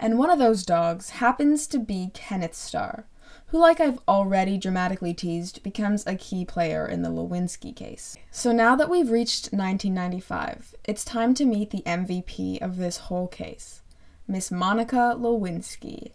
And 0.00 0.18
one 0.18 0.30
of 0.30 0.38
those 0.38 0.64
dogs 0.64 1.10
happens 1.10 1.66
to 1.68 1.78
be 1.78 2.10
Kenneth 2.14 2.54
Starr, 2.54 3.04
who, 3.48 3.58
like 3.58 3.78
I've 3.78 4.00
already 4.08 4.56
dramatically 4.56 5.12
teased, 5.12 5.62
becomes 5.62 6.06
a 6.06 6.16
key 6.16 6.44
player 6.44 6.86
in 6.86 7.02
the 7.02 7.10
Lewinsky 7.10 7.76
case. 7.76 8.16
So 8.30 8.50
now 8.50 8.74
that 8.76 8.88
we've 8.88 9.10
reached 9.10 9.52
1995, 9.52 10.74
it's 10.84 11.04
time 11.04 11.34
to 11.34 11.44
meet 11.44 11.70
the 11.70 11.82
MVP 11.82 12.60
of 12.62 12.78
this 12.78 12.96
whole 12.96 13.28
case, 13.28 13.82
Miss 14.26 14.50
Monica 14.50 15.14
Lewinsky. 15.16 16.12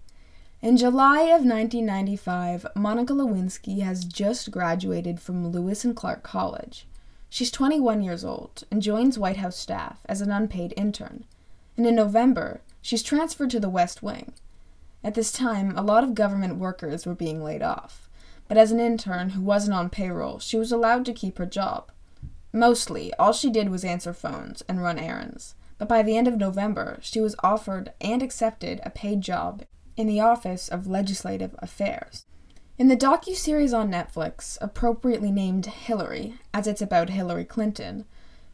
In 0.65 0.77
July 0.77 1.25
of 1.25 1.45
1995, 1.45 2.65
Monica 2.75 3.13
Lewinsky 3.13 3.81
has 3.81 4.03
just 4.03 4.49
graduated 4.49 5.19
from 5.19 5.49
Lewis 5.49 5.85
and 5.85 5.95
Clark 5.95 6.23
College. 6.23 6.87
She's 7.29 7.51
21 7.51 8.01
years 8.01 8.25
old 8.25 8.63
and 8.71 8.81
joins 8.81 9.19
White 9.19 9.37
House 9.37 9.57
staff 9.57 9.99
as 10.09 10.21
an 10.21 10.31
unpaid 10.31 10.73
intern. 10.75 11.25
And 11.77 11.85
in 11.85 11.93
November, 11.93 12.61
she's 12.81 13.03
transferred 13.03 13.51
to 13.51 13.59
the 13.59 13.69
West 13.69 14.01
Wing. 14.01 14.33
At 15.03 15.13
this 15.13 15.31
time, 15.31 15.77
a 15.77 15.83
lot 15.83 16.03
of 16.03 16.15
government 16.15 16.55
workers 16.55 17.05
were 17.05 17.13
being 17.13 17.43
laid 17.43 17.61
off, 17.61 18.09
but 18.47 18.57
as 18.57 18.71
an 18.71 18.79
intern 18.79 19.29
who 19.29 19.41
wasn't 19.41 19.75
on 19.75 19.91
payroll, 19.91 20.39
she 20.39 20.57
was 20.57 20.71
allowed 20.71 21.05
to 21.05 21.13
keep 21.13 21.37
her 21.37 21.45
job. 21.45 21.91
Mostly, 22.51 23.13
all 23.19 23.33
she 23.33 23.51
did 23.51 23.69
was 23.69 23.85
answer 23.85 24.13
phones 24.13 24.63
and 24.67 24.81
run 24.81 24.97
errands, 24.97 25.53
but 25.77 25.87
by 25.87 26.01
the 26.01 26.17
end 26.17 26.27
of 26.27 26.37
November, 26.37 26.97
she 27.01 27.21
was 27.21 27.35
offered 27.43 27.93
and 28.01 28.23
accepted 28.23 28.81
a 28.83 28.89
paid 28.89 29.21
job 29.21 29.61
in 29.97 30.07
the 30.07 30.19
Office 30.19 30.67
of 30.67 30.87
Legislative 30.87 31.55
Affairs. 31.59 32.25
In 32.77 32.89
the 32.89 32.97
docu-series 32.97 33.73
on 33.73 33.89
Netflix, 33.89 34.57
appropriately 34.59 35.31
named 35.31 35.65
Hillary, 35.65 36.35
as 36.53 36.67
it's 36.67 36.81
about 36.81 37.09
Hillary 37.09 37.45
Clinton, 37.45 38.05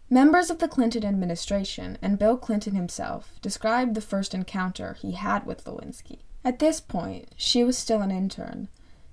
members 0.09 0.51
of 0.51 0.59
the 0.59 0.67
Clinton 0.67 1.03
administration 1.03 1.97
and 2.01 2.19
Bill 2.19 2.37
Clinton 2.37 2.75
himself 2.75 3.39
described 3.41 3.95
the 3.95 4.01
first 4.01 4.35
encounter 4.35 4.93
he 4.93 5.13
had 5.13 5.45
with 5.45 5.63
Lewinsky. 5.65 6.19
At 6.43 6.59
this 6.59 6.79
point, 6.79 7.33
she 7.35 7.63
was 7.63 7.77
still 7.77 8.01
an 8.01 8.11
intern, 8.11 8.67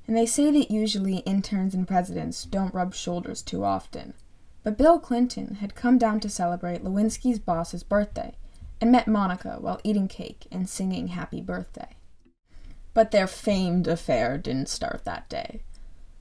and 0.06 0.16
they 0.16 0.26
say 0.26 0.50
that 0.50 0.70
usually 0.70 1.18
interns 1.18 1.74
and 1.74 1.88
presidents 1.88 2.44
don't 2.44 2.74
rub 2.74 2.94
shoulders 2.94 3.42
too 3.42 3.64
often. 3.64 4.14
But 4.62 4.76
Bill 4.76 4.98
Clinton 4.98 5.56
had 5.56 5.74
come 5.74 5.98
down 5.98 6.20
to 6.20 6.28
celebrate 6.28 6.84
Lewinsky's 6.84 7.38
boss's 7.38 7.82
birthday 7.82 8.34
and 8.80 8.92
met 8.92 9.06
Monica 9.06 9.56
while 9.60 9.80
eating 9.84 10.08
cake 10.08 10.46
and 10.50 10.68
singing 10.68 11.08
happy 11.08 11.40
birthday. 11.40 11.96
But 12.98 13.12
their 13.12 13.28
famed 13.28 13.86
affair 13.86 14.36
didn't 14.38 14.68
start 14.68 15.04
that 15.04 15.28
day. 15.28 15.60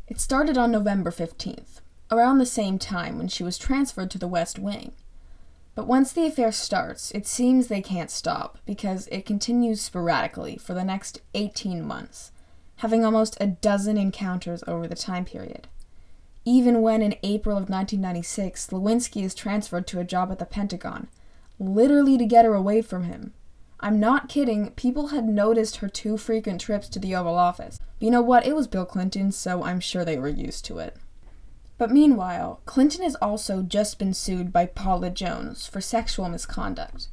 It 0.07 0.21
started 0.21 0.59
on 0.59 0.69
November 0.69 1.09
15th, 1.09 1.81
around 2.11 2.37
the 2.37 2.45
same 2.45 2.77
time 2.77 3.17
when 3.17 3.29
she 3.29 3.43
was 3.43 3.57
transferred 3.57 4.11
to 4.11 4.19
the 4.19 4.27
West 4.27 4.59
Wing. 4.59 4.91
But 5.73 5.87
once 5.87 6.11
the 6.11 6.27
affair 6.27 6.51
starts, 6.51 7.09
it 7.15 7.25
seems 7.25 7.65
they 7.65 7.81
can't 7.81 8.11
stop 8.11 8.59
because 8.67 9.07
it 9.07 9.25
continues 9.25 9.81
sporadically 9.81 10.55
for 10.55 10.75
the 10.75 10.83
next 10.83 11.19
18 11.33 11.83
months, 11.83 12.31
having 12.75 13.03
almost 13.03 13.37
a 13.41 13.47
dozen 13.47 13.97
encounters 13.97 14.63
over 14.67 14.87
the 14.87 14.93
time 14.93 15.25
period. 15.25 15.67
Even 16.45 16.83
when 16.83 17.01
in 17.01 17.15
April 17.23 17.57
of 17.57 17.71
1996, 17.71 18.67
Lewinsky 18.67 19.23
is 19.23 19.33
transferred 19.33 19.87
to 19.87 19.99
a 19.99 20.03
job 20.03 20.31
at 20.31 20.37
the 20.37 20.45
Pentagon, 20.45 21.07
literally 21.57 22.19
to 22.19 22.25
get 22.27 22.45
her 22.45 22.53
away 22.53 22.83
from 22.83 23.05
him, 23.05 23.33
I'm 23.79 23.99
not 23.99 24.27
kidding, 24.27 24.71
people 24.71 25.07
had 25.07 25.25
noticed 25.25 25.77
her 25.77 25.89
too 25.89 26.17
frequent 26.17 26.59
trips 26.59 26.89
to 26.89 26.99
the 26.99 27.15
Oval 27.15 27.37
Office. 27.37 27.79
But 27.99 28.05
you 28.05 28.11
know 28.11 28.21
what? 28.21 28.45
It 28.45 28.55
was 28.55 28.67
Bill 28.67 28.85
Clinton, 28.85 29.31
so 29.31 29.63
I'm 29.63 29.79
sure 29.79 30.03
they 30.03 30.17
were 30.17 30.27
used 30.27 30.65
to 30.65 30.79
it. 30.79 30.95
But 31.77 31.91
meanwhile, 31.91 32.61
Clinton 32.65 33.03
has 33.03 33.15
also 33.15 33.61
just 33.61 33.99
been 33.99 34.15
sued 34.15 34.51
by 34.51 34.65
Paula 34.65 35.11
Jones 35.11 35.67
for 35.67 35.79
sexual 35.79 36.27
misconduct. 36.27 37.09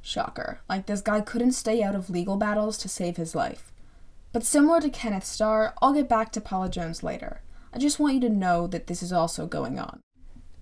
Shocker. 0.00 0.60
Like, 0.68 0.86
this 0.86 1.00
guy 1.00 1.20
couldn't 1.20 1.52
stay 1.52 1.82
out 1.82 1.96
of 1.96 2.08
legal 2.08 2.36
battles 2.36 2.78
to 2.78 2.88
save 2.88 3.16
his 3.16 3.34
life. 3.34 3.72
But 4.32 4.44
similar 4.44 4.80
to 4.80 4.90
Kenneth 4.90 5.24
Starr, 5.24 5.74
I'll 5.82 5.92
get 5.92 6.08
back 6.08 6.30
to 6.32 6.40
Paula 6.40 6.68
Jones 6.68 7.02
later. 7.02 7.40
I 7.72 7.78
just 7.78 7.98
want 7.98 8.14
you 8.14 8.20
to 8.20 8.28
know 8.28 8.68
that 8.68 8.86
this 8.86 9.02
is 9.02 9.12
also 9.12 9.46
going 9.46 9.80
on. 9.80 10.00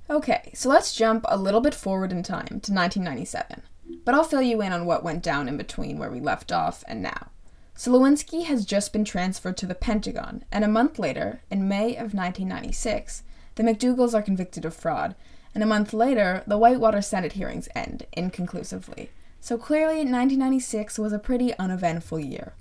Okay, 0.08 0.50
so 0.54 0.70
let's 0.70 0.94
jump 0.94 1.26
a 1.28 1.36
little 1.36 1.60
bit 1.60 1.74
forward 1.74 2.12
in 2.12 2.22
time 2.22 2.60
to 2.60 2.72
1997 2.72 3.62
but 4.04 4.14
I'll 4.14 4.24
fill 4.24 4.42
you 4.42 4.60
in 4.60 4.72
on 4.72 4.86
what 4.86 5.04
went 5.04 5.22
down 5.22 5.48
in 5.48 5.56
between 5.56 5.98
where 5.98 6.10
we 6.10 6.20
left 6.20 6.52
off 6.52 6.84
and 6.86 7.02
now. 7.02 7.30
So 7.76 7.90
Lewinsky 7.90 8.44
has 8.44 8.64
just 8.64 8.92
been 8.92 9.04
transferred 9.04 9.56
to 9.58 9.66
the 9.66 9.74
Pentagon, 9.74 10.44
and 10.52 10.64
a 10.64 10.68
month 10.68 10.98
later, 10.98 11.42
in 11.50 11.68
May 11.68 11.90
of 11.96 12.14
1996, 12.14 13.24
the 13.56 13.62
McDougals 13.62 14.14
are 14.14 14.22
convicted 14.22 14.64
of 14.64 14.74
fraud, 14.74 15.16
and 15.54 15.62
a 15.62 15.66
month 15.66 15.92
later, 15.92 16.44
the 16.46 16.58
Whitewater 16.58 17.02
Senate 17.02 17.32
hearings 17.32 17.68
end 17.74 18.06
inconclusively. 18.12 19.10
So 19.40 19.58
clearly, 19.58 19.96
1996 19.96 20.98
was 20.98 21.12
a 21.12 21.18
pretty 21.18 21.56
uneventful 21.58 22.20
year. 22.20 22.54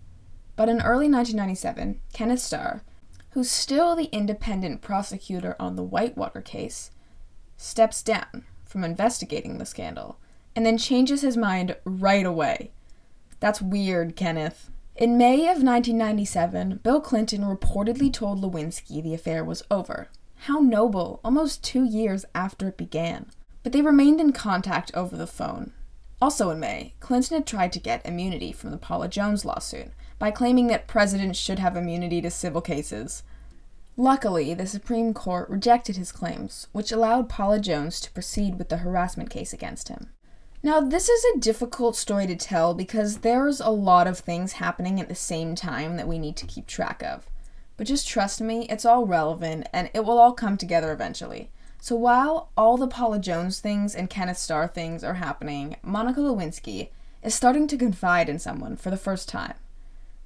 But 0.56 0.70
in 0.70 0.82
early 0.82 1.10
1997, 1.10 2.00
Kenneth 2.14 2.40
Starr, 2.40 2.84
who's 3.32 3.50
still 3.50 3.96
the 3.96 4.10
independent 4.12 4.82
prosecutor 4.82 5.56
on 5.60 5.76
the 5.76 5.84
Whitewater 5.84 6.42
case, 6.42 6.92
steps 7.58 8.04
down 8.04 8.46
from 8.66 8.84
investigating 8.84 9.58
the 9.58 9.66
scandal 9.66 10.18
and 10.56 10.66
then 10.66 10.78
changes 10.78 11.22
his 11.22 11.38
mind 11.38 11.76
right 11.86 12.26
away. 12.26 12.72
That's 13.40 13.62
weird, 13.62 14.16
Kenneth. 14.16 14.70
In 14.96 15.18
May 15.18 15.42
of 15.44 15.64
1997, 15.64 16.82
Bill 16.84 17.02
Clinton 17.02 17.42
reportedly 17.42 18.14
told 18.14 18.42
Lewinsky 18.42 19.02
the 19.02 19.14
affair 19.14 19.44
was 19.44 19.64
over. 19.72 20.10
How 20.46 20.60
noble, 20.60 21.20
almost 21.24 21.64
two 21.64 21.84
years 21.84 22.26
after 22.36 22.68
it 22.68 22.78
began. 22.78 23.28
But 23.64 23.72
they 23.72 23.82
remained 23.82 24.20
in 24.22 24.34
contact 24.34 24.92
over 24.94 25.18
the 25.18 25.26
phone. 25.26 25.74
Also 26.22 26.52
in 26.52 26.60
May, 26.60 26.94
Clinton 27.00 27.38
had 27.38 27.48
tried 27.48 27.74
to 27.74 27.80
get 27.80 28.06
immunity 28.06 28.52
from 28.52 28.72
the 28.72 28.78
Paula 28.78 29.08
Jones 29.08 29.46
lawsuit 29.46 29.88
by 30.20 30.32
claiming 30.32 30.68
that 30.68 30.88
presidents 30.88 31.40
should 31.40 31.60
have 31.60 31.76
immunity 31.76 32.22
to 32.22 32.30
civil 32.30 32.62
cases. 32.62 33.24
Luckily, 33.98 34.54
the 34.54 34.66
Supreme 34.66 35.14
Court 35.14 35.50
rejected 35.50 35.98
his 35.98 36.12
claims, 36.12 36.68
which 36.72 36.92
allowed 36.92 37.30
Paula 37.30 37.60
Jones 37.60 38.00
to 38.02 38.12
proceed 38.12 38.58
with 38.58 38.70
the 38.70 38.78
harassment 38.78 39.30
case 39.30 39.54
against 39.54 39.90
him. 39.90 40.10
Now, 40.66 40.80
this 40.80 41.10
is 41.10 41.26
a 41.26 41.40
difficult 41.40 41.98
story 41.98 42.26
to 42.26 42.38
tell 42.38 42.74
because 42.74 43.18
there's 43.18 43.60
a 43.60 43.70
lot 43.70 44.08
of 44.08 44.20
things 44.20 44.54
happening 44.54 45.02
at 45.02 45.10
the 45.10 45.16
same 45.16 45.56
time 45.56 45.98
that 45.98 46.08
we 46.08 46.18
need 46.18 46.38
to 46.38 46.48
keep 46.48 46.68
track 46.68 47.04
of. 47.04 47.30
But 47.76 47.86
just 47.86 48.08
trust 48.08 48.40
me, 48.40 48.66
it's 48.70 48.86
all 48.86 49.06
relevant 49.06 49.68
and 49.74 49.90
it 49.94 50.06
will 50.06 50.18
all 50.18 50.32
come 50.32 50.56
together 50.56 50.94
eventually. 50.94 51.50
So 51.82 51.98
while 51.98 52.50
all 52.56 52.78
the 52.78 52.88
Paula 52.88 53.20
Jones 53.20 53.60
things 53.60 53.94
and 53.94 54.10
Kenneth 54.10 54.38
Starr 54.38 54.70
things 54.70 55.04
are 55.04 55.16
happening, 55.16 55.76
Monica 55.84 56.22
Lewinsky 56.22 56.92
is 57.22 57.36
starting 57.36 57.68
to 57.68 57.76
confide 57.76 58.30
in 58.30 58.40
someone 58.40 58.78
for 58.78 58.90
the 58.90 58.96
first 58.96 59.28
time. 59.28 59.56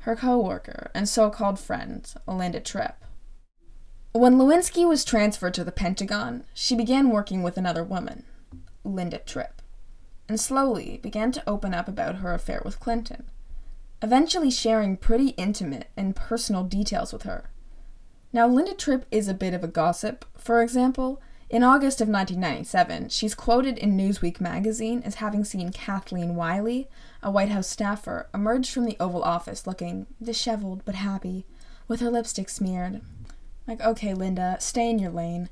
Her 0.01 0.15
coworker 0.15 0.91
and 0.93 1.09
so-called 1.09 1.59
friend, 1.59 2.13
Linda 2.27 2.59
Tripp. 2.59 3.03
When 4.11 4.35
Lewinsky 4.35 4.87
was 4.87 5.03
transferred 5.03 5.55
to 5.55 5.63
the 5.63 5.71
Pentagon, 5.71 6.43
she 6.53 6.75
began 6.75 7.09
working 7.09 7.41
with 7.41 7.57
another 7.57 7.83
woman, 7.83 8.23
Linda 8.83 9.17
Tripp 9.17 9.56
and 10.29 10.39
slowly 10.39 10.99
began 11.01 11.31
to 11.31 11.43
open 11.47 11.73
up 11.73 11.87
about 11.87 12.15
her 12.15 12.33
affair 12.33 12.61
with 12.63 12.79
Clinton, 12.79 13.25
eventually 14.01 14.51
sharing 14.51 14.97
pretty 14.97 15.29
intimate 15.29 15.87
and 15.95 16.15
personal 16.15 16.63
details 16.63 17.13
with 17.13 17.23
her. 17.23 17.49
Now, 18.33 18.47
Linda 18.47 18.73
Tripp 18.73 19.05
is 19.09 19.27
a 19.27 19.33
bit 19.33 19.53
of 19.53 19.63
a 19.63 19.67
gossip. 19.67 20.25
For 20.37 20.61
example, 20.61 21.21
in 21.49 21.63
August 21.63 22.01
of 22.01 22.09
1997, 22.09 23.09
she's 23.09 23.33
quoted 23.33 23.77
in 23.77 23.97
Newsweek 23.97 24.41
magazine 24.41 25.01
as 25.05 25.15
having 25.15 25.45
seen 25.45 25.71
Kathleen 25.71 26.35
Willey, 26.35 26.89
a 27.23 27.31
White 27.31 27.49
House 27.49 27.67
staffer, 27.67 28.27
emerge 28.33 28.69
from 28.69 28.83
the 28.83 28.97
Oval 28.99 29.23
Office 29.23 29.65
looking 29.65 30.07
disheveled 30.21 30.83
but 30.83 30.95
happy, 30.95 31.45
with 31.87 32.01
her 32.01 32.11
lipstick 32.11 32.49
smeared. 32.49 33.01
Like, 33.65 33.79
okay, 33.81 34.13
Linda, 34.13 34.57
stay 34.59 34.89
in 34.89 34.99
your 34.99 35.11
lane. 35.11 35.49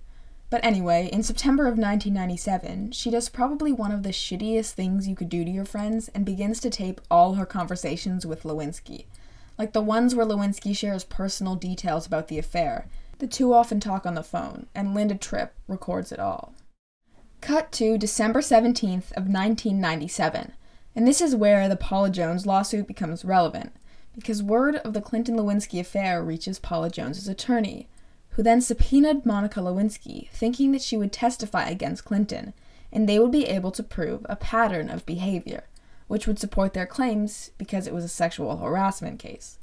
But 0.50 0.64
anyway, 0.64 1.10
in 1.12 1.24
September 1.24 1.64
of 1.64 1.78
1997, 1.78 2.92
she 2.92 3.10
does 3.10 3.30
probably 3.30 3.72
one 3.72 3.92
of 3.92 4.04
the 4.04 4.10
shittiest 4.10 4.72
things 4.72 5.08
you 5.08 5.16
could 5.16 5.30
do 5.30 5.44
to 5.44 5.52
your 5.52 5.66
friends 5.66 6.10
and 6.10 6.26
begins 6.26 6.60
to 6.62 6.70
tape 6.70 7.02
all 7.10 7.34
her 7.34 7.46
conversations 7.46 8.26
with 8.26 8.44
Lewinsky. 8.44 9.06
Like 9.58 9.74
the 9.74 9.82
ones 9.82 10.14
where 10.14 10.26
Lewinsky 10.26 10.76
shares 10.76 11.04
personal 11.04 11.56
details 11.56 12.06
about 12.06 12.28
the 12.28 12.38
affair. 12.38 12.88
The 13.18 13.28
two 13.28 13.54
often 13.54 13.80
talk 13.80 14.06
on 14.06 14.16
the 14.16 14.24
phone, 14.24 14.68
and 14.76 14.94
Linda 14.94 15.16
Tripp 15.16 15.54
records 15.68 16.12
it 16.12 16.20
all. 16.20 16.54
Cut 17.42 17.72
to 17.74 17.98
December 17.98 18.42
17th 18.42 19.12
of 19.14 19.30
1997, 19.30 20.54
and 20.96 21.08
this 21.08 21.22
is 21.22 21.36
where 21.36 21.70
the 21.70 21.76
Paula 21.76 22.10
Jones 22.10 22.46
lawsuit 22.46 22.88
becomes 22.88 23.24
relevant, 23.24 23.72
because 24.16 24.44
word 24.44 24.76
of 24.78 24.94
the 24.94 25.02
Clinton 25.02 25.38
Lewinsky 25.38 25.80
affair 25.80 26.24
reaches 26.24 26.60
Paula 26.60 26.90
Jones's 26.90 27.28
attorney, 27.28 27.88
who 28.36 28.44
then 28.44 28.60
subpoenaed 28.60 29.26
Monica 29.26 29.62
Lewinsky, 29.62 30.30
thinking 30.30 30.74
that 30.74 30.82
she 30.82 30.98
would 30.98 31.14
testify 31.14 31.70
against 31.70 32.04
Clinton, 32.04 32.54
and 32.92 33.08
they 33.08 33.18
would 33.18 33.32
be 33.32 33.46
able 33.46 33.72
to 33.72 33.82
prove 33.82 34.26
a 34.26 34.36
pattern 34.36 34.90
of 34.90 35.06
behavior, 35.06 35.64
which 36.08 36.28
would 36.28 36.38
support 36.38 36.74
their 36.74 36.86
claims 36.86 37.52
because 37.58 37.88
it 37.88 37.94
was 37.94 38.04
a 38.04 38.10
sexual 38.10 38.58
harassment 38.58 39.20
case. 39.20 39.58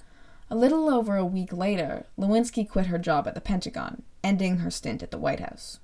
A 0.50 0.57
little 0.57 0.88
over 0.88 1.17
a 1.17 1.25
week 1.25 1.52
later, 1.52 2.07
Lewinsky 2.19 2.69
quit 2.69 2.87
her 2.87 2.99
job 2.99 3.29
at 3.29 3.35
the 3.35 3.43
Pentagon, 3.43 4.02
ending 4.25 4.59
her 4.59 4.71
stint 4.71 5.02
at 5.02 5.11
the 5.11 5.19
White 5.19 5.41
House. 5.41 5.79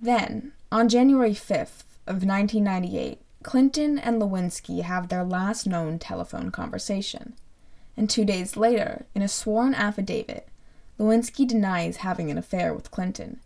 Then, 0.00 0.52
on 0.70 0.90
January 0.90 1.32
5th 1.32 1.84
of 2.06 2.24
1998, 2.24 3.18
Clinton 3.42 3.98
and 3.98 4.20
Lewinsky 4.20 4.82
have 4.82 5.08
their 5.08 5.24
last 5.24 5.66
known 5.66 5.98
telephone 5.98 6.50
conversation. 6.50 7.34
And 7.96 8.10
two 8.10 8.26
days 8.26 8.58
later, 8.58 9.06
in 9.14 9.22
a 9.22 9.28
sworn 9.28 9.74
affidavit, 9.74 10.48
Lewinsky 11.00 11.48
denies 11.48 11.96
having 11.98 12.30
an 12.30 12.36
affair 12.36 12.74
with 12.74 12.90
Clinton 12.90 13.40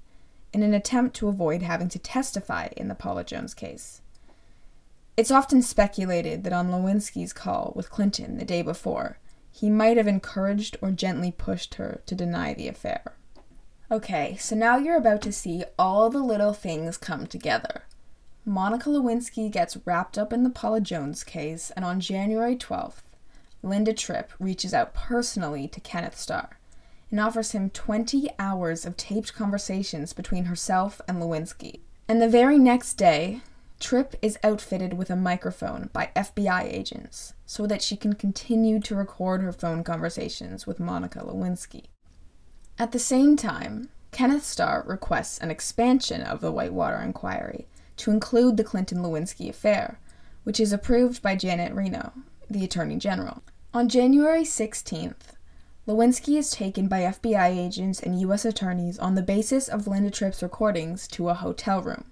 in 0.52 0.64
an 0.64 0.74
attempt 0.74 1.14
to 1.14 1.28
avoid 1.28 1.62
having 1.62 1.88
to 1.88 2.00
testify 2.00 2.66
in 2.76 2.88
the 2.88 2.96
Paula 2.96 3.22
Jones 3.22 3.54
case. 3.54 4.02
It's 5.16 5.30
often 5.30 5.62
speculated 5.62 6.42
that 6.42 6.52
on 6.52 6.72
Lewinsky's 6.72 7.32
call 7.32 7.72
with 7.76 7.90
Clinton 7.92 8.38
the 8.38 8.44
day 8.44 8.60
before, 8.62 9.18
he 9.52 9.70
might 9.70 9.96
have 9.96 10.08
encouraged 10.08 10.76
or 10.82 10.90
gently 10.90 11.30
pushed 11.30 11.76
her 11.76 12.00
to 12.06 12.16
deny 12.16 12.54
the 12.54 12.66
affair. 12.66 13.14
Okay, 13.88 14.36
so 14.40 14.56
now 14.56 14.76
you're 14.76 14.96
about 14.96 15.22
to 15.22 15.32
see 15.32 15.62
all 15.78 16.10
the 16.10 16.18
little 16.18 16.54
things 16.54 16.96
come 16.96 17.28
together. 17.28 17.84
Monica 18.44 18.90
Lewinsky 18.90 19.48
gets 19.48 19.78
wrapped 19.84 20.18
up 20.18 20.32
in 20.32 20.42
the 20.42 20.50
Paula 20.50 20.80
Jones 20.80 21.22
case, 21.22 21.70
and 21.76 21.84
on 21.84 22.00
January 22.00 22.56
12th, 22.56 23.02
Linda 23.62 23.92
Tripp 23.92 24.32
reaches 24.40 24.74
out 24.74 24.92
personally 24.92 25.68
to 25.68 25.80
Kenneth 25.80 26.18
Starr 26.18 26.58
and 27.14 27.20
offers 27.20 27.52
him 27.52 27.70
20 27.70 28.28
hours 28.40 28.84
of 28.84 28.96
taped 28.96 29.36
conversations 29.36 30.12
between 30.12 30.46
herself 30.46 31.00
and 31.06 31.22
Lewinsky. 31.22 31.78
And 32.08 32.20
the 32.20 32.28
very 32.28 32.58
next 32.58 32.94
day, 32.94 33.40
Tripp 33.78 34.16
is 34.20 34.36
outfitted 34.42 34.94
with 34.94 35.10
a 35.10 35.14
microphone 35.14 35.90
by 35.92 36.10
FBI 36.16 36.64
agents 36.64 37.34
so 37.46 37.68
that 37.68 37.82
she 37.82 37.96
can 37.96 38.14
continue 38.14 38.80
to 38.80 38.96
record 38.96 39.42
her 39.42 39.52
phone 39.52 39.84
conversations 39.84 40.66
with 40.66 40.80
Monica 40.80 41.20
Lewinsky. 41.20 41.84
At 42.80 42.90
the 42.90 42.98
same 42.98 43.36
time, 43.36 43.90
Kenneth 44.10 44.44
Starr 44.44 44.82
requests 44.84 45.38
an 45.38 45.52
expansion 45.52 46.20
of 46.20 46.40
the 46.40 46.50
Whitewater 46.50 46.96
inquiry 46.96 47.68
to 47.98 48.10
include 48.10 48.56
the 48.56 48.64
Clinton 48.64 48.98
Lewinsky 48.98 49.48
affair, 49.48 50.00
which 50.42 50.58
is 50.58 50.72
approved 50.72 51.22
by 51.22 51.36
Janet 51.36 51.74
Reno, 51.74 52.12
the 52.50 52.64
Attorney 52.64 52.96
General. 52.96 53.40
On 53.72 53.88
January 53.88 54.42
16th, 54.42 55.34
Lewinsky 55.86 56.38
is 56.38 56.50
taken 56.50 56.88
by 56.88 57.00
FBI 57.00 57.58
agents 57.58 58.00
and 58.00 58.18
U.S. 58.20 58.46
attorneys 58.46 58.98
on 58.98 59.16
the 59.16 59.22
basis 59.22 59.68
of 59.68 59.86
Linda 59.86 60.10
Tripp's 60.10 60.42
recordings 60.42 61.06
to 61.08 61.28
a 61.28 61.34
hotel 61.34 61.82
room, 61.82 62.04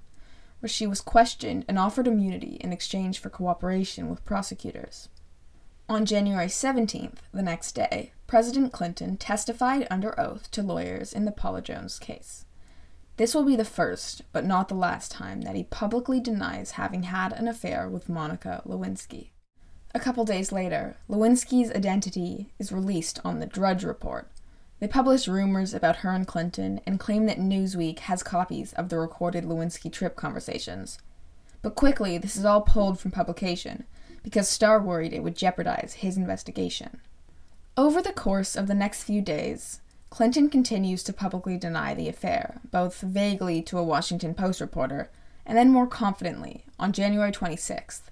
where 0.61 0.69
she 0.69 0.87
was 0.87 1.00
questioned 1.00 1.64
and 1.67 1.79
offered 1.79 2.07
immunity 2.07 2.59
in 2.61 2.71
exchange 2.71 3.19
for 3.19 3.31
cooperation 3.31 4.11
with 4.11 4.26
prosecutors. 4.26 5.09
On 5.88 6.05
January 6.05 6.49
17th, 6.49 7.17
the 7.33 7.43
next 7.43 7.73
day, 7.73 8.12
President 8.26 8.73
Clinton 8.73 9.17
testified 9.17 9.87
under 9.91 10.21
oath 10.21 10.50
to 10.50 10.62
lawyers 10.62 11.14
in 11.14 11.25
the 11.25 11.33
Paula 11.33 11.62
Jones 11.62 11.99
case. 11.99 12.45
This 13.17 13.35
will 13.35 13.45
be 13.45 13.57
the 13.57 13.64
first, 13.64 14.21
but 14.33 14.45
not 14.45 14.69
the 14.69 14.75
last 14.75 15.11
time, 15.11 15.41
that 15.43 15.57
he 15.57 15.64
publicly 15.64 16.21
denies 16.21 16.73
having 16.73 17.05
had 17.05 17.33
an 17.33 17.49
affair 17.49 17.88
with 17.88 18.11
Monica 18.11 18.61
Lewinsky. 18.67 19.31
A 19.94 20.00
couple 20.00 20.25
days 20.25 20.52
later, 20.52 20.96
Lewinsky's 21.06 21.70
identity 21.70 22.50
is 22.58 22.72
released 22.72 23.20
on 23.26 23.40
the 23.40 23.46
Drudge 23.46 23.84
Report. 23.84 24.26
They 24.80 24.88
publish 24.88 25.28
rumors 25.28 25.75
about 25.75 25.96
her 25.96 26.11
and 26.11 26.26
Clinton 26.26 26.80
and 26.87 26.99
claim 26.99 27.26
that 27.26 27.38
Newsweek 27.38 27.99
has 28.00 28.22
copies 28.22 28.72
of 28.72 28.88
the 28.88 28.99
recorded 28.99 29.44
Lewinsky 29.44 29.92
Tripp 29.92 30.16
conversations. 30.16 30.99
But 31.61 31.75
quickly, 31.75 32.16
this 32.16 32.37
is 32.37 32.44
all 32.46 32.62
pulled 32.62 32.99
from 32.99 33.11
publication 33.11 33.84
because 34.22 34.49
Starr 34.49 34.80
worried 34.80 35.12
it 35.12 35.22
would 35.22 35.37
jeopardize 35.37 35.94
his 35.99 36.16
investigation. 36.16 37.00
Over 37.76 38.00
the 38.00 38.12
course 38.12 38.56
of 38.56 38.68
the 38.68 38.75
next 38.75 39.04
few 39.04 39.20
days, 39.20 39.82
Clinton 40.08 40.49
continues 40.49 41.02
to 41.04 41.12
publicly 41.12 41.58
deny 41.58 41.92
the 41.92 42.08
affair, 42.08 42.61
both 42.70 43.02
vaguely 43.02 43.61
to 43.62 43.78
a 43.78 43.84
Washington 43.84 44.32
Post 44.32 44.61
reporter 44.61 45.11
and 45.44 45.58
then 45.58 45.70
more 45.70 45.87
confidently 45.87 46.64
on 46.78 46.92
January 46.92 47.30
26th 47.30 48.02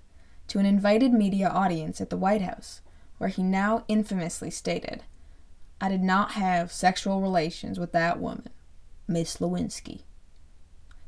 to 0.51 0.59
an 0.59 0.67
invited 0.67 1.13
media 1.13 1.49
audience 1.49 2.01
at 2.01 2.11
the 2.11 2.17
White 2.17 2.43
House, 2.43 2.81
where 3.19 3.31
he 3.31 3.41
now 3.41 3.85
infamously 3.87 4.51
stated, 4.51 5.05
I 5.81 5.89
did 5.89 6.03
not 6.03 6.33
have 6.33 6.73
sexual 6.73 7.21
relations 7.21 7.79
with 7.79 7.93
that 7.93 8.19
woman, 8.19 8.51
Miss 9.07 9.37
Lewinsky. 9.37 10.03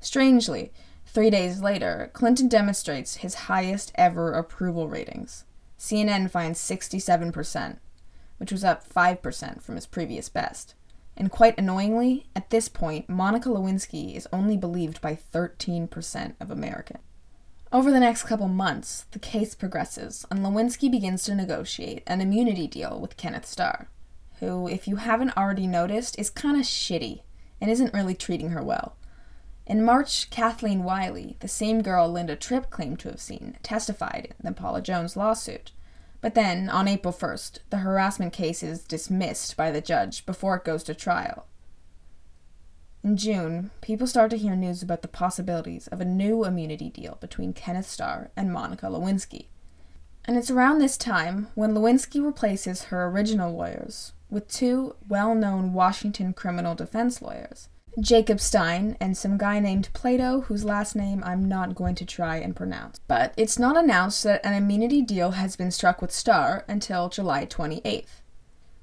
Strangely, 0.00 0.72
three 1.06 1.28
days 1.28 1.60
later, 1.60 2.08
Clinton 2.12 2.46
demonstrates 2.46 3.16
his 3.16 3.34
highest 3.50 3.90
ever 3.96 4.32
approval 4.32 4.88
ratings. 4.88 5.44
CNN 5.76 6.30
finds 6.30 6.60
67%, 6.60 7.78
which 8.38 8.52
was 8.52 8.62
up 8.62 8.88
5% 8.88 9.60
from 9.60 9.74
his 9.74 9.86
previous 9.86 10.28
best. 10.28 10.76
And 11.16 11.32
quite 11.32 11.58
annoyingly, 11.58 12.26
at 12.36 12.50
this 12.50 12.68
point, 12.68 13.08
Monica 13.08 13.48
Lewinsky 13.48 14.14
is 14.14 14.28
only 14.32 14.56
believed 14.56 15.00
by 15.00 15.16
13% 15.16 16.34
of 16.38 16.52
Americans. 16.52 17.02
Over 17.72 17.90
the 17.90 18.00
next 18.00 18.24
couple 18.24 18.48
months, 18.48 19.06
the 19.12 19.18
case 19.18 19.54
progresses, 19.54 20.26
and 20.30 20.40
Lewinsky 20.40 20.90
begins 20.90 21.24
to 21.24 21.34
negotiate 21.34 22.02
an 22.06 22.20
immunity 22.20 22.66
deal 22.66 23.00
with 23.00 23.16
Kenneth 23.16 23.46
Starr, 23.46 23.88
who, 24.40 24.68
if 24.68 24.86
you 24.86 24.96
haven't 24.96 25.34
already 25.38 25.66
noticed, 25.66 26.18
is 26.18 26.28
kind 26.28 26.58
of 26.58 26.66
shitty 26.66 27.22
and 27.62 27.70
isn't 27.70 27.94
really 27.94 28.14
treating 28.14 28.50
her 28.50 28.62
well. 28.62 28.96
In 29.66 29.82
March, 29.82 30.28
Kathleen 30.28 30.84
Willey, 30.84 31.38
the 31.40 31.48
same 31.48 31.80
girl 31.80 32.12
Linda 32.12 32.36
Tripp 32.36 32.68
claimed 32.68 32.98
to 33.00 33.08
have 33.08 33.20
seen, 33.20 33.56
testified 33.62 34.34
in 34.38 34.44
the 34.44 34.52
Paula 34.52 34.82
Jones 34.82 35.16
lawsuit. 35.16 35.72
But 36.20 36.34
then, 36.34 36.68
on 36.68 36.88
April 36.88 37.14
1st, 37.14 37.60
the 37.70 37.78
harassment 37.78 38.34
case 38.34 38.62
is 38.62 38.84
dismissed 38.84 39.56
by 39.56 39.70
the 39.70 39.80
judge 39.80 40.26
before 40.26 40.56
it 40.56 40.64
goes 40.64 40.82
to 40.82 40.94
trial. 40.94 41.46
In 43.04 43.16
June, 43.16 43.72
people 43.80 44.06
start 44.06 44.30
to 44.30 44.38
hear 44.38 44.54
news 44.54 44.80
about 44.80 45.02
the 45.02 45.08
possibilities 45.08 45.88
of 45.88 46.00
a 46.00 46.04
new 46.04 46.44
immunity 46.44 46.88
deal 46.88 47.18
between 47.20 47.52
Kenneth 47.52 47.88
Starr 47.88 48.30
and 48.36 48.52
Monica 48.52 48.86
Lewinsky. 48.86 49.46
And 50.24 50.36
it's 50.36 50.52
around 50.52 50.78
this 50.78 50.96
time 50.96 51.48
when 51.56 51.74
Lewinsky 51.74 52.24
replaces 52.24 52.84
her 52.84 53.06
original 53.06 53.52
lawyers 53.56 54.12
with 54.30 54.46
two 54.46 54.94
well 55.08 55.34
known 55.34 55.72
Washington 55.72 56.32
criminal 56.32 56.76
defense 56.76 57.20
lawyers 57.20 57.68
Jacob 58.00 58.40
Stein 58.40 58.96
and 59.00 59.16
some 59.16 59.36
guy 59.36 59.58
named 59.58 59.90
Plato, 59.92 60.42
whose 60.42 60.64
last 60.64 60.96
name 60.96 61.22
I'm 61.24 61.46
not 61.46 61.74
going 61.74 61.94
to 61.96 62.06
try 62.06 62.36
and 62.36 62.56
pronounce. 62.56 63.00
But 63.06 63.34
it's 63.36 63.58
not 63.58 63.76
announced 63.76 64.22
that 64.22 64.44
an 64.46 64.54
immunity 64.54 65.02
deal 65.02 65.32
has 65.32 65.56
been 65.56 65.70
struck 65.70 66.00
with 66.00 66.12
Starr 66.12 66.64
until 66.68 67.10
July 67.10 67.44
28th. 67.46 68.22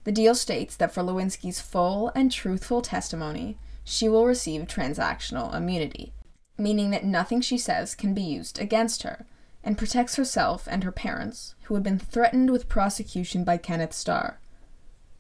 The 0.04 0.12
deal 0.12 0.36
states 0.36 0.76
that 0.76 0.94
for 0.94 1.02
Lewinsky's 1.02 1.60
full 1.60 2.12
and 2.14 2.32
truthful 2.32 2.82
testimony, 2.82 3.58
she 3.84 4.08
will 4.10 4.26
receive 4.26 4.64
transactional 4.64 5.54
immunity, 5.54 6.14
meaning 6.58 6.90
that 6.92 7.06
nothing 7.06 7.42
she 7.42 7.58
says 7.58 7.96
can 7.96 8.14
be 8.14 8.22
used 8.22 8.60
against 8.60 9.04
her, 9.04 9.26
and 9.64 9.78
protects 9.78 10.16
herself 10.16 10.68
and 10.70 10.84
her 10.84 10.92
parents, 10.92 11.56
who 11.64 11.74
had 11.74 11.84
been 11.84 12.00
threatened 12.00 12.50
with 12.50 12.70
prosecution 12.70 13.44
by 13.44 13.58
Kenneth 13.58 13.94
Starr. 13.94 14.40